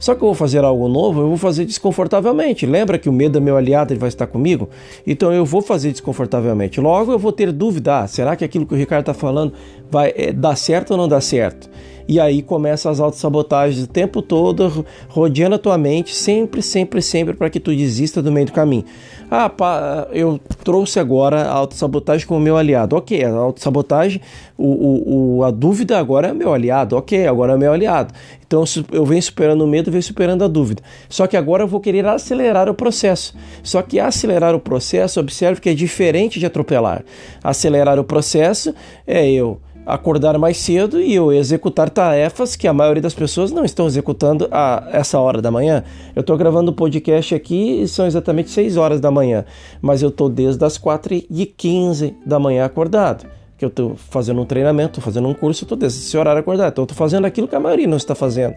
Só 0.00 0.14
que 0.14 0.22
eu 0.22 0.28
vou 0.28 0.34
fazer 0.34 0.64
algo 0.64 0.88
novo, 0.88 1.20
eu 1.20 1.28
vou 1.28 1.36
fazer 1.36 1.66
desconfortavelmente. 1.66 2.64
Lembra 2.64 2.98
que 2.98 3.08
o 3.08 3.12
medo 3.12 3.36
é 3.36 3.40
meu 3.40 3.56
aliado, 3.56 3.92
ele 3.92 4.00
vai 4.00 4.08
estar 4.08 4.26
comigo? 4.26 4.70
Então 5.06 5.30
eu 5.30 5.44
vou 5.44 5.60
fazer 5.60 5.92
desconfortavelmente. 5.92 6.80
Logo 6.80 7.12
eu 7.12 7.18
vou 7.18 7.30
ter 7.30 7.52
dúvida: 7.52 8.00
ah, 8.00 8.06
será 8.08 8.34
que 8.34 8.42
aquilo 8.42 8.64
que 8.64 8.72
o 8.72 8.76
Ricardo 8.76 9.02
está 9.02 9.14
falando 9.14 9.52
vai 9.90 10.12
é, 10.16 10.32
dar 10.32 10.56
certo 10.56 10.92
ou 10.92 10.96
não 10.96 11.06
dar 11.06 11.20
certo? 11.20 11.68
E 12.10 12.18
aí 12.18 12.42
começa 12.42 12.90
as 12.90 12.98
autossabotagens 12.98 13.84
o 13.84 13.86
tempo 13.86 14.20
todo, 14.20 14.84
rodeando 15.08 15.54
a 15.54 15.58
tua 15.60 15.78
mente, 15.78 16.12
sempre, 16.12 16.60
sempre, 16.60 17.00
sempre 17.00 17.34
para 17.34 17.48
que 17.48 17.60
tu 17.60 17.72
desista 17.72 18.20
do 18.20 18.32
meio 18.32 18.46
do 18.46 18.52
caminho. 18.52 18.84
Ah, 19.30 19.48
pá, 19.48 20.08
eu 20.10 20.40
trouxe 20.64 20.98
agora 20.98 21.42
a 21.42 21.52
autossabotagem 21.52 22.26
como 22.26 22.40
meu 22.40 22.56
aliado. 22.56 22.96
Ok, 22.96 23.24
a 23.24 23.30
autossabotagem, 23.30 24.20
o, 24.58 24.66
o, 24.66 25.36
o, 25.36 25.44
a 25.44 25.52
dúvida 25.52 26.00
agora 26.00 26.30
é 26.30 26.34
meu 26.34 26.52
aliado. 26.52 26.96
Ok, 26.96 27.28
agora 27.28 27.52
é 27.52 27.56
meu 27.56 27.72
aliado. 27.72 28.12
Então 28.44 28.64
eu 28.90 29.06
venho 29.06 29.22
superando 29.22 29.62
o 29.62 29.68
medo, 29.68 29.88
venho 29.88 30.02
superando 30.02 30.42
a 30.42 30.48
dúvida. 30.48 30.82
Só 31.08 31.28
que 31.28 31.36
agora 31.36 31.62
eu 31.62 31.68
vou 31.68 31.78
querer 31.78 32.04
acelerar 32.06 32.68
o 32.68 32.74
processo. 32.74 33.36
Só 33.62 33.82
que 33.82 34.00
acelerar 34.00 34.52
o 34.52 34.58
processo, 34.58 35.20
observe 35.20 35.60
que 35.60 35.68
é 35.68 35.74
diferente 35.74 36.40
de 36.40 36.46
atropelar. 36.46 37.04
Acelerar 37.40 38.00
o 38.00 38.04
processo 38.04 38.74
é 39.06 39.30
eu 39.30 39.60
acordar 39.84 40.38
mais 40.38 40.56
cedo 40.56 41.00
e 41.00 41.14
eu 41.14 41.32
executar 41.32 41.90
tarefas 41.90 42.54
que 42.54 42.68
a 42.68 42.72
maioria 42.72 43.02
das 43.02 43.14
pessoas 43.14 43.50
não 43.50 43.64
estão 43.64 43.86
executando 43.86 44.48
a 44.50 44.88
essa 44.92 45.18
hora 45.18 45.40
da 45.40 45.50
manhã. 45.50 45.82
Eu 46.14 46.20
estou 46.20 46.36
gravando 46.36 46.70
o 46.70 46.74
podcast 46.74 47.34
aqui 47.34 47.82
e 47.82 47.88
são 47.88 48.06
exatamente 48.06 48.50
6 48.50 48.76
horas 48.76 49.00
da 49.00 49.10
manhã, 49.10 49.44
mas 49.80 50.02
eu 50.02 50.08
estou 50.08 50.28
desde 50.28 50.64
as 50.64 50.78
4 50.78 51.14
e 51.14 51.46
15 51.46 52.14
da 52.24 52.38
manhã 52.38 52.64
acordado. 52.64 53.26
Que 53.56 53.64
eu 53.66 53.68
estou 53.68 53.94
fazendo 53.94 54.40
um 54.40 54.46
treinamento, 54.46 55.02
fazendo 55.02 55.28
um 55.28 55.34
curso, 55.34 55.64
estou 55.64 55.76
esse 55.86 56.16
horário 56.16 56.40
acordado. 56.40 56.72
Então 56.72 56.84
estou 56.84 56.96
fazendo 56.96 57.26
aquilo 57.26 57.46
que 57.46 57.54
a 57.54 57.60
maioria 57.60 57.86
não 57.86 57.98
está 57.98 58.14
fazendo. 58.14 58.54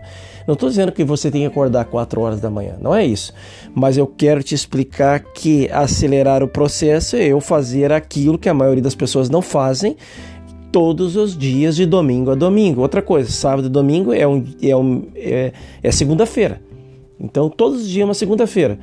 Não 0.47 0.53
estou 0.53 0.69
dizendo 0.69 0.93
que 0.93 1.03
você 1.03 1.29
tem 1.29 1.41
que 1.41 1.47
acordar 1.47 1.83
4 1.83 2.21
horas 2.21 2.39
da 2.39 2.49
manhã, 2.49 2.77
não 2.79 2.95
é 2.95 3.05
isso. 3.05 3.33
Mas 3.75 3.97
eu 3.97 4.07
quero 4.07 4.41
te 4.41 4.55
explicar 4.55 5.19
que 5.19 5.69
acelerar 5.71 6.41
o 6.41 6.47
processo 6.47 7.17
é 7.17 7.25
eu 7.25 7.41
fazer 7.41 7.91
aquilo 7.91 8.37
que 8.37 8.47
a 8.47 8.53
maioria 8.53 8.81
das 8.81 8.95
pessoas 8.95 9.29
não 9.29 9.41
fazem 9.41 9.97
todos 10.73 11.15
os 11.15 11.37
dias 11.37 11.75
de 11.75 11.85
domingo 11.85 12.31
a 12.31 12.35
domingo. 12.35 12.81
Outra 12.81 12.99
coisa, 12.99 13.29
sábado 13.29 13.67
e 13.67 13.69
domingo 13.69 14.11
é, 14.11 14.27
um, 14.27 14.43
é, 14.59 14.75
um, 14.75 15.03
é, 15.15 15.53
é 15.83 15.91
segunda-feira. 15.91 16.59
Então, 17.19 17.47
todos 17.47 17.83
os 17.83 17.87
dias 17.87 18.01
é 18.01 18.05
uma 18.05 18.15
segunda-feira. 18.15 18.79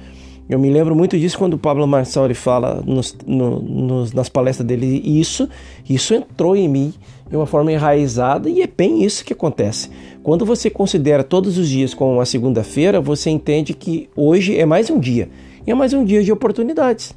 Eu 0.49 0.59
me 0.59 0.71
lembro 0.71 0.95
muito 0.95 1.19
disso 1.19 1.37
quando 1.37 1.55
o 1.55 1.59
Pablo 1.59 1.87
Marçal 1.89 2.33
fala 2.33 2.81
nos, 2.87 3.17
no, 3.27 3.61
nos, 3.61 4.13
nas 4.13 4.29
palestras 4.29 4.67
dele 4.67 5.03
isso. 5.05 5.49
Isso 5.89 6.15
entrou 6.15 6.55
em 6.55 6.69
mim 6.69 6.95
de 7.29 7.37
uma 7.37 7.47
forma 7.47 7.73
enraizada 7.73 8.49
e 8.49 8.63
é 8.63 8.69
bem 8.69 9.03
isso 9.03 9.25
que 9.25 9.33
acontece. 9.33 9.91
Quando 10.23 10.47
você 10.47 10.71
considera 10.71 11.25
todos 11.25 11.59
os 11.59 11.69
dias 11.69 11.93
como 11.93 12.15
uma 12.15 12.25
segunda-feira, 12.25 13.01
você 13.01 13.31
entende 13.31 13.75
que 13.75 14.09
hoje 14.15 14.57
é 14.57 14.65
mais 14.65 14.91
um 14.91 14.99
dia. 14.99 15.29
E 15.67 15.73
é 15.73 15.75
mais 15.75 15.93
um 15.93 16.05
dia 16.05 16.23
de 16.23 16.31
oportunidades. 16.31 17.13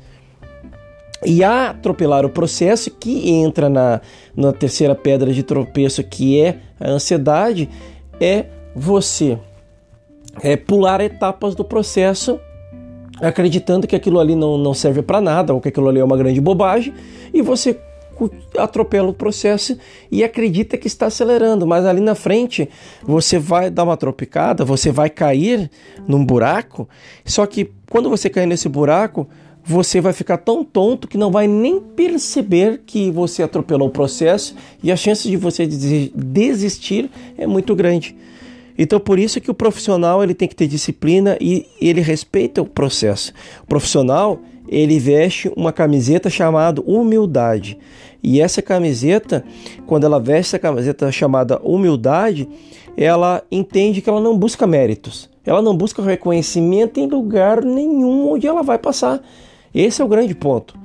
E 1.25 1.43
atropelar 1.43 2.25
o 2.25 2.29
processo 2.29 2.91
que 2.91 3.29
entra 3.29 3.69
na, 3.69 4.01
na 4.35 4.51
terceira 4.51 4.95
pedra 4.95 5.31
de 5.31 5.43
tropeço, 5.43 6.03
que 6.03 6.39
é 6.39 6.59
a 6.79 6.89
ansiedade, 6.89 7.69
é 8.19 8.45
você 8.75 9.37
é 10.41 10.55
pular 10.55 10.99
etapas 11.01 11.53
do 11.53 11.63
processo 11.63 12.39
acreditando 13.21 13.85
que 13.85 13.95
aquilo 13.95 14.19
ali 14.19 14.35
não, 14.35 14.57
não 14.57 14.73
serve 14.73 15.01
para 15.01 15.21
nada 15.21 15.53
ou 15.53 15.61
que 15.61 15.69
aquilo 15.69 15.87
ali 15.87 15.99
é 15.99 16.03
uma 16.03 16.17
grande 16.17 16.41
bobagem 16.41 16.93
e 17.33 17.41
você 17.41 17.79
atropela 18.57 19.09
o 19.09 19.13
processo 19.13 19.77
e 20.11 20.23
acredita 20.23 20.77
que 20.77 20.87
está 20.87 21.07
acelerando, 21.07 21.65
mas 21.65 21.85
ali 21.85 21.99
na 21.99 22.15
frente 22.15 22.69
você 23.01 23.39
vai 23.39 23.69
dar 23.69 23.83
uma 23.83 23.97
tropicada, 23.97 24.63
você 24.63 24.91
vai 24.91 25.09
cair 25.09 25.69
num 26.07 26.23
buraco, 26.23 26.87
só 27.25 27.45
que 27.45 27.71
quando 27.89 28.09
você 28.09 28.29
cair 28.29 28.45
nesse 28.45 28.69
buraco, 28.69 29.27
você 29.65 30.01
vai 30.01 30.11
ficar 30.11 30.37
tão 30.37 30.63
tonto 30.63 31.07
que 31.07 31.17
não 31.17 31.31
vai 31.31 31.47
nem 31.47 31.79
perceber 31.79 32.81
que 32.85 33.09
você 33.09 33.43
atropelou 33.43 33.87
o 33.87 33.91
processo 33.91 34.55
e 34.81 34.91
a 34.91 34.95
chance 34.95 35.27
de 35.27 35.37
você 35.37 35.65
desistir 35.65 37.09
é 37.37 37.47
muito 37.47 37.75
grande. 37.75 38.15
Então 38.77 38.99
por 38.99 39.19
isso 39.19 39.39
que 39.39 39.51
o 39.51 39.53
profissional 39.53 40.23
ele 40.23 40.33
tem 40.33 40.47
que 40.47 40.55
ter 40.55 40.67
disciplina 40.67 41.37
e 41.39 41.65
ele 41.79 42.01
respeita 42.01 42.61
o 42.61 42.65
processo. 42.65 43.31
O 43.63 43.67
profissional 43.67 44.39
ele 44.67 44.99
veste 44.99 45.51
uma 45.55 45.71
camiseta 45.71 46.29
chamada 46.29 46.81
humildade. 46.81 47.77
E 48.21 48.41
essa 48.41 48.61
camiseta, 48.61 49.43
quando 49.85 50.05
ela 50.05 50.19
veste 50.19 50.55
essa 50.55 50.59
camiseta 50.59 51.11
chamada 51.11 51.59
humildade, 51.61 52.47
ela 52.95 53.43
entende 53.51 54.01
que 54.01 54.09
ela 54.09 54.21
não 54.21 54.37
busca 54.37 54.65
méritos. 54.65 55.29
Ela 55.45 55.61
não 55.61 55.75
busca 55.75 56.01
reconhecimento 56.01 56.99
em 56.99 57.07
lugar 57.07 57.63
nenhum 57.63 58.29
onde 58.29 58.47
ela 58.47 58.63
vai 58.63 58.77
passar. 58.77 59.21
Esse 59.73 60.01
é 60.01 60.05
o 60.05 60.07
grande 60.07 60.35
ponto. 60.35 60.77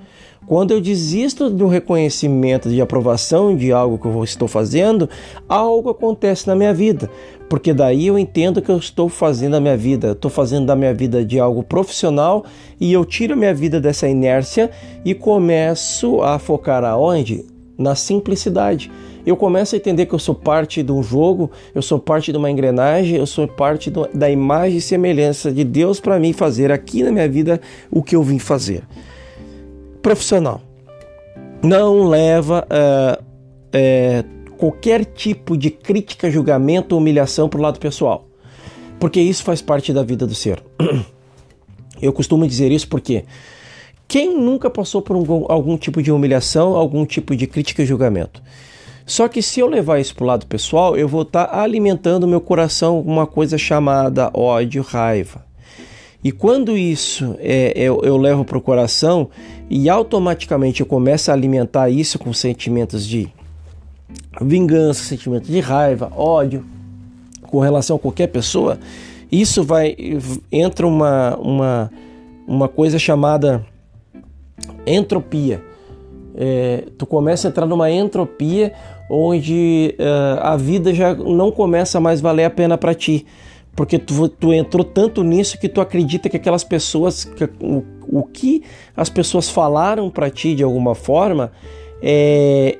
Quando 0.49 0.71
eu 0.71 0.81
desisto 0.81 1.51
do 1.51 1.67
reconhecimento, 1.67 2.71
de 2.71 2.81
aprovação 2.81 3.55
de 3.55 3.71
algo 3.71 3.99
que 3.99 4.07
eu 4.07 4.25
estou 4.25 4.49
fazendo, 4.49 5.07
algo 5.47 5.91
acontece 5.91 6.47
na 6.47 6.57
minha 6.57 6.73
vida. 6.73 7.11
Porque 7.51 7.75
daí 7.75 8.07
eu 8.07 8.19
entendo 8.19 8.63
que 8.63 8.71
eu 8.71 8.79
estou 8.79 9.11
fazendo 9.11 9.57
a 9.57 9.61
minha 9.61 9.77
vida, 9.77 10.13
estou 10.13 10.31
fazendo 10.31 10.65
da 10.65 10.75
minha 10.75 10.95
vida 10.95 11.23
de 11.23 11.39
algo 11.39 11.63
profissional 11.63 12.47
e 12.81 12.91
eu 12.91 13.05
tiro 13.05 13.35
a 13.35 13.37
minha 13.37 13.53
vida 13.53 13.79
dessa 13.79 14.09
inércia 14.09 14.71
e 15.05 15.15
começo 15.15 16.23
a 16.23 16.39
focar 16.39 16.83
aonde? 16.83 17.45
Na 17.77 17.95
simplicidade. 17.95 18.91
Eu 19.29 19.37
começo 19.37 19.75
a 19.75 19.79
entender 19.79 20.07
que 20.07 20.15
eu 20.15 20.19
sou 20.19 20.35
parte 20.35 20.83
de 20.83 20.91
um 20.91 21.03
jogo, 21.03 21.51
eu 21.75 21.83
sou 21.83 21.99
parte 21.99 22.33
de 22.33 22.39
uma 22.39 22.51
engrenagem, 22.51 23.19
eu 23.19 23.27
sou 23.27 23.47
parte 23.47 23.91
do, 23.91 24.09
da 24.15 24.31
imagem 24.31 24.79
e 24.79 24.81
semelhança 24.81 25.53
de 25.53 25.65
Deus 25.65 26.01
para 26.01 26.19
mim 26.19 26.33
fazer 26.33 26.73
aqui 26.73 27.03
na 27.03 27.13
minha 27.13 27.29
vida 27.29 27.61
o 27.91 28.03
que 28.03 28.17
eu 28.17 28.23
vim 28.23 28.39
fazer 28.39 28.85
profissional. 30.01 30.63
Não 31.63 32.09
leva 32.09 32.67
uh, 32.73 34.55
qualquer 34.57 35.05
tipo 35.05 35.59
de 35.59 35.69
crítica, 35.69 36.31
julgamento 36.31 36.95
ou 36.95 37.01
humilhação 37.03 37.51
para 37.51 37.59
o 37.59 37.63
lado 37.63 37.79
pessoal, 37.79 38.27
porque 38.99 39.21
isso 39.21 39.45
faz 39.45 39.61
parte 39.61 39.93
da 39.93 40.03
vida 40.03 40.27
do 40.27 40.35
ser. 40.35 40.63
Eu 42.01 42.15
costumo 42.15 42.49
dizer 42.49 42.73
isso 42.73 42.89
porque 42.89 43.27
quem 44.07 44.41
nunca 44.41 44.71
passou 44.71 45.03
por 45.03 45.15
um, 45.15 45.45
algum 45.51 45.77
tipo 45.77 46.03
de 46.03 46.11
humilhação, 46.11 46.75
algum 46.75 47.05
tipo 47.05 47.37
de 47.37 47.47
crítica 47.47 47.83
e 47.83 47.87
julgamento? 47.87 48.43
Só 49.09 49.27
que 49.27 49.41
se 49.41 49.59
eu 49.59 49.67
levar 49.67 49.99
isso 49.99 50.15
para 50.15 50.25
o 50.25 50.27
lado 50.27 50.47
pessoal, 50.47 50.95
eu 50.95 51.09
vou 51.09 51.23
estar 51.23 51.47
tá 51.47 51.63
alimentando 51.63 52.29
meu 52.29 52.43
coração 52.43 53.03
com 53.03 53.11
uma 53.11 53.27
coisa 53.27 53.57
chamada 53.57 54.31
ódio, 54.35 54.83
raiva. 54.83 55.47
E 56.23 56.31
quando 56.31 56.77
isso 56.77 57.35
é, 57.39 57.73
eu, 57.75 58.03
eu 58.05 58.19
levo 58.19 58.45
para 58.45 58.59
o 58.59 58.61
coração 58.61 59.31
e 59.71 59.89
automaticamente 59.89 60.83
eu 60.83 60.87
começo 60.87 61.31
a 61.31 61.35
alimentar 61.35 61.89
isso 61.89 62.19
com 62.19 62.35
sentimentos 62.35 63.07
de 63.07 63.33
vingança, 64.43 65.03
sentimentos 65.03 65.49
de 65.49 65.61
raiva, 65.61 66.13
ódio 66.15 66.67
com 67.43 67.61
relação 67.61 67.97
a 67.97 67.99
qualquer 67.99 68.27
pessoa, 68.27 68.79
isso 69.33 69.65
vai 69.65 69.97
entra 70.53 70.87
uma, 70.87 71.35
uma, 71.39 71.91
uma 72.47 72.69
coisa 72.69 72.99
chamada 72.99 73.65
entropia. 74.87 75.65
É, 76.35 76.85
tu 76.99 77.07
começa 77.07 77.49
a 77.49 77.51
entrar 77.51 77.65
numa 77.65 77.91
entropia 77.91 78.75
onde 79.09 79.95
uh, 79.99 80.41
a 80.43 80.57
vida 80.57 80.93
já 80.93 81.15
não 81.15 81.51
começa 81.51 82.01
mais 82.01 82.21
a 82.21 82.23
valer 82.23 82.45
a 82.45 82.51
pena 82.51 82.77
para 82.77 82.95
ti 82.95 83.27
porque 83.79 83.97
tu, 83.97 84.29
tu, 84.29 84.53
entrou 84.53 84.83
tanto 84.83 85.23
nisso 85.23 85.57
que 85.57 85.69
tu 85.69 85.81
acredita 85.81 86.29
que 86.29 86.37
aquelas 86.37 86.65
pessoas, 86.65 87.25
que, 87.25 87.45
o, 87.63 87.85
o 88.09 88.25
que 88.25 88.65
as 88.97 89.09
pessoas 89.09 89.49
falaram 89.49 90.11
para 90.11 90.29
ti 90.29 90.53
de 90.53 90.65
alguma 90.65 90.97
forma, 90.97 91.53
é, 92.03 92.77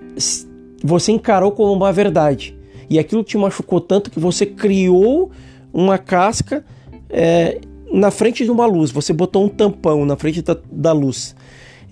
você 0.83 1.13
encarou 1.13 1.53
como 1.53 1.73
uma 1.73 1.93
verdade. 1.93 2.59
E 2.91 2.99
aquilo 2.99 3.23
te 3.23 3.39
machucou 3.39 3.81
tanto 3.81 4.11
que 4.11 4.19
você 4.19 4.45
criou 4.45 5.31
uma 5.73 5.99
casca 5.99 6.65
é, 7.09 7.61
na 7.93 8.11
frente 8.11 8.45
de 8.45 8.51
uma 8.51 8.67
luz. 8.67 8.91
Você 8.91 9.13
botou 9.13 9.45
um 9.45 9.49
tampão 9.49 10.05
na 10.05 10.17
frente 10.17 10.43
da, 10.43 10.57
da 10.69 10.93
luz. 10.93 11.37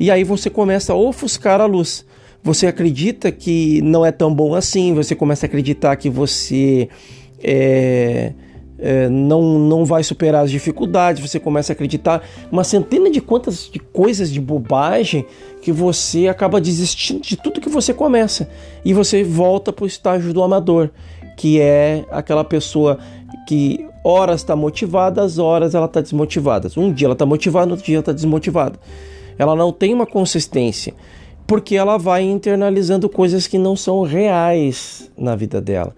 E 0.00 0.10
aí 0.10 0.24
você 0.24 0.50
começa 0.50 0.92
a 0.92 0.96
ofuscar 0.96 1.60
a 1.60 1.66
luz. 1.66 2.04
Você 2.46 2.68
acredita 2.68 3.32
que 3.32 3.82
não 3.82 4.06
é 4.06 4.12
tão 4.12 4.32
bom 4.32 4.54
assim, 4.54 4.94
você 4.94 5.16
começa 5.16 5.44
a 5.44 5.48
acreditar 5.48 5.96
que 5.96 6.08
você 6.08 6.88
é, 7.42 8.32
é, 8.78 9.08
não, 9.08 9.58
não 9.58 9.84
vai 9.84 10.04
superar 10.04 10.44
as 10.44 10.50
dificuldades, 10.52 11.20
você 11.28 11.40
começa 11.40 11.72
a 11.72 11.74
acreditar 11.74 12.22
uma 12.52 12.62
centena 12.62 13.10
de 13.10 13.20
quantas 13.20 13.68
de 13.68 13.80
coisas 13.80 14.30
de 14.30 14.40
bobagem 14.40 15.26
que 15.60 15.72
você 15.72 16.28
acaba 16.28 16.60
desistindo 16.60 17.22
de 17.22 17.36
tudo 17.36 17.60
que 17.60 17.68
você 17.68 17.92
começa 17.92 18.48
e 18.84 18.94
você 18.94 19.24
volta 19.24 19.72
para 19.72 19.82
o 19.82 19.88
estágio 19.88 20.32
do 20.32 20.40
amador, 20.40 20.90
que 21.36 21.60
é 21.60 22.04
aquela 22.12 22.44
pessoa 22.44 22.96
que 23.48 23.84
horas 24.04 24.42
está 24.42 24.54
motivada, 24.54 25.20
as 25.20 25.36
horas 25.36 25.74
ela 25.74 25.86
está 25.86 26.00
desmotivada. 26.00 26.70
Um 26.76 26.92
dia 26.92 27.08
ela 27.08 27.14
está 27.14 27.26
motivada, 27.26 27.72
outro 27.72 27.84
dia 27.84 27.96
ela 27.96 28.02
está 28.02 28.12
desmotivada. 28.12 28.78
Ela 29.36 29.56
não 29.56 29.72
tem 29.72 29.92
uma 29.92 30.06
consistência 30.06 30.94
porque 31.46 31.76
ela 31.76 31.96
vai 31.96 32.22
internalizando 32.22 33.08
coisas 33.08 33.46
que 33.46 33.58
não 33.58 33.76
são 33.76 34.02
reais 34.02 35.10
na 35.16 35.36
vida 35.36 35.60
dela. 35.60 35.94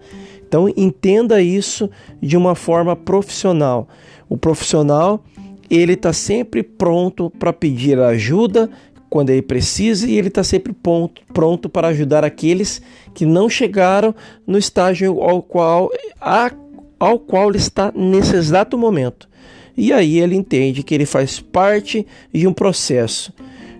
Então 0.47 0.67
entenda 0.75 1.41
isso 1.41 1.89
de 2.21 2.35
uma 2.37 2.55
forma 2.55 2.95
profissional. 2.95 3.87
O 4.27 4.37
profissional 4.37 5.23
ele 5.69 5.93
está 5.93 6.11
sempre 6.11 6.63
pronto 6.63 7.31
para 7.37 7.53
pedir 7.53 7.99
ajuda, 7.99 8.69
quando 9.09 9.31
ele 9.31 9.41
precisa 9.41 10.07
e 10.07 10.17
ele 10.17 10.27
está 10.27 10.43
sempre 10.43 10.71
pronto, 10.71 11.21
pronto 11.33 11.67
para 11.67 11.87
ajudar 11.87 12.23
aqueles 12.23 12.81
que 13.13 13.25
não 13.25 13.49
chegaram 13.49 14.13
no 14.45 14.57
estágio 14.57 15.21
ao 15.21 15.41
qual, 15.41 15.89
a, 16.21 16.51
ao 16.99 17.17
qual 17.17 17.49
ele 17.49 17.57
está 17.57 17.91
nesse 17.95 18.35
exato 18.35 18.77
momento. 18.77 19.27
E 19.75 19.91
aí 19.91 20.19
ele 20.19 20.35
entende 20.35 20.83
que 20.83 20.93
ele 20.93 21.05
faz 21.05 21.39
parte 21.39 22.05
de 22.31 22.45
um 22.45 22.53
processo. 22.53 23.33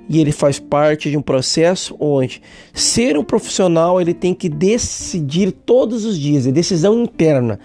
E 0.10 0.19
ele 0.19 0.32
faz 0.32 0.58
parte 0.58 1.12
de 1.12 1.15
um 1.15 1.22
processo 1.22 1.95
onde 2.00 2.41
ser 2.74 3.15
um 3.15 3.24
profissional 3.24 4.02
ele 4.02 4.13
tem 4.13 4.34
que 4.34 4.50
decidir 4.50 5.52
todos 5.52 6.04
os 6.04 6.17
dias, 6.17 6.48
é 6.48 6.52
decisão 6.52 7.04
interna 7.04 7.60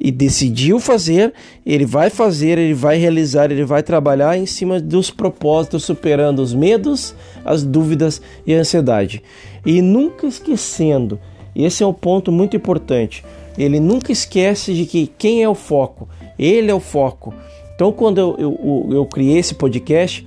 e 0.00 0.10
decidiu 0.10 0.80
fazer, 0.80 1.34
ele 1.64 1.84
vai 1.84 2.08
fazer, 2.08 2.56
ele 2.56 2.72
vai 2.72 2.96
realizar, 2.96 3.50
ele 3.50 3.66
vai 3.66 3.82
trabalhar 3.82 4.38
em 4.38 4.46
cima 4.46 4.80
dos 4.80 5.10
propósitos, 5.10 5.84
superando 5.84 6.38
os 6.38 6.54
medos, 6.54 7.14
as 7.44 7.62
dúvidas 7.62 8.22
e 8.46 8.54
a 8.54 8.60
ansiedade. 8.60 9.22
E 9.66 9.82
nunca 9.82 10.26
esquecendo, 10.26 11.20
esse 11.54 11.82
é 11.82 11.86
um 11.86 11.92
ponto 11.92 12.32
muito 12.32 12.56
importante, 12.56 13.22
ele 13.58 13.78
nunca 13.78 14.10
esquece 14.10 14.72
de 14.72 14.86
que 14.86 15.06
quem 15.18 15.42
é 15.42 15.48
o 15.48 15.54
foco, 15.54 16.08
ele 16.38 16.70
é 16.70 16.74
o 16.74 16.80
foco. 16.80 17.34
Então, 17.74 17.92
quando 17.92 18.18
eu, 18.18 18.36
eu, 18.38 18.88
eu 18.96 19.06
criei 19.06 19.38
esse 19.38 19.54
podcast, 19.54 20.26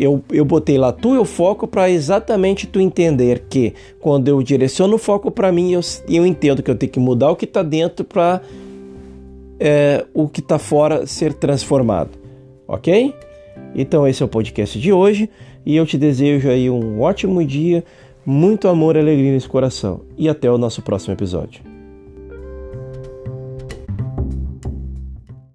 eu, 0.00 0.24
eu 0.32 0.46
botei 0.46 0.78
lá 0.78 0.92
tu 0.92 1.20
o 1.20 1.26
foco 1.26 1.68
para 1.68 1.90
exatamente 1.90 2.66
tu 2.66 2.80
entender 2.80 3.44
que 3.50 3.74
quando 4.00 4.28
eu 4.28 4.42
direciono 4.42 4.94
o 4.94 4.98
foco 4.98 5.30
para 5.30 5.52
mim, 5.52 5.72
eu, 5.72 5.80
eu 6.08 6.24
entendo 6.24 6.62
que 6.62 6.70
eu 6.70 6.74
tenho 6.74 6.90
que 6.90 6.98
mudar 6.98 7.30
o 7.30 7.36
que 7.36 7.44
está 7.44 7.62
dentro 7.62 8.02
para 8.02 8.40
é, 9.58 10.06
o 10.14 10.26
que 10.26 10.40
está 10.40 10.58
fora 10.58 11.06
ser 11.06 11.34
transformado, 11.34 12.18
ok? 12.66 13.14
Então 13.74 14.08
esse 14.08 14.22
é 14.22 14.24
o 14.24 14.28
podcast 14.28 14.80
de 14.80 14.90
hoje 14.90 15.28
e 15.66 15.76
eu 15.76 15.84
te 15.84 15.98
desejo 15.98 16.48
aí 16.48 16.70
um 16.70 17.02
ótimo 17.02 17.44
dia, 17.44 17.84
muito 18.24 18.68
amor 18.68 18.96
e 18.96 19.00
alegria 19.00 19.32
nesse 19.32 19.48
coração 19.48 20.00
e 20.16 20.30
até 20.30 20.50
o 20.50 20.56
nosso 20.56 20.80
próximo 20.80 21.12
episódio. 21.12 21.69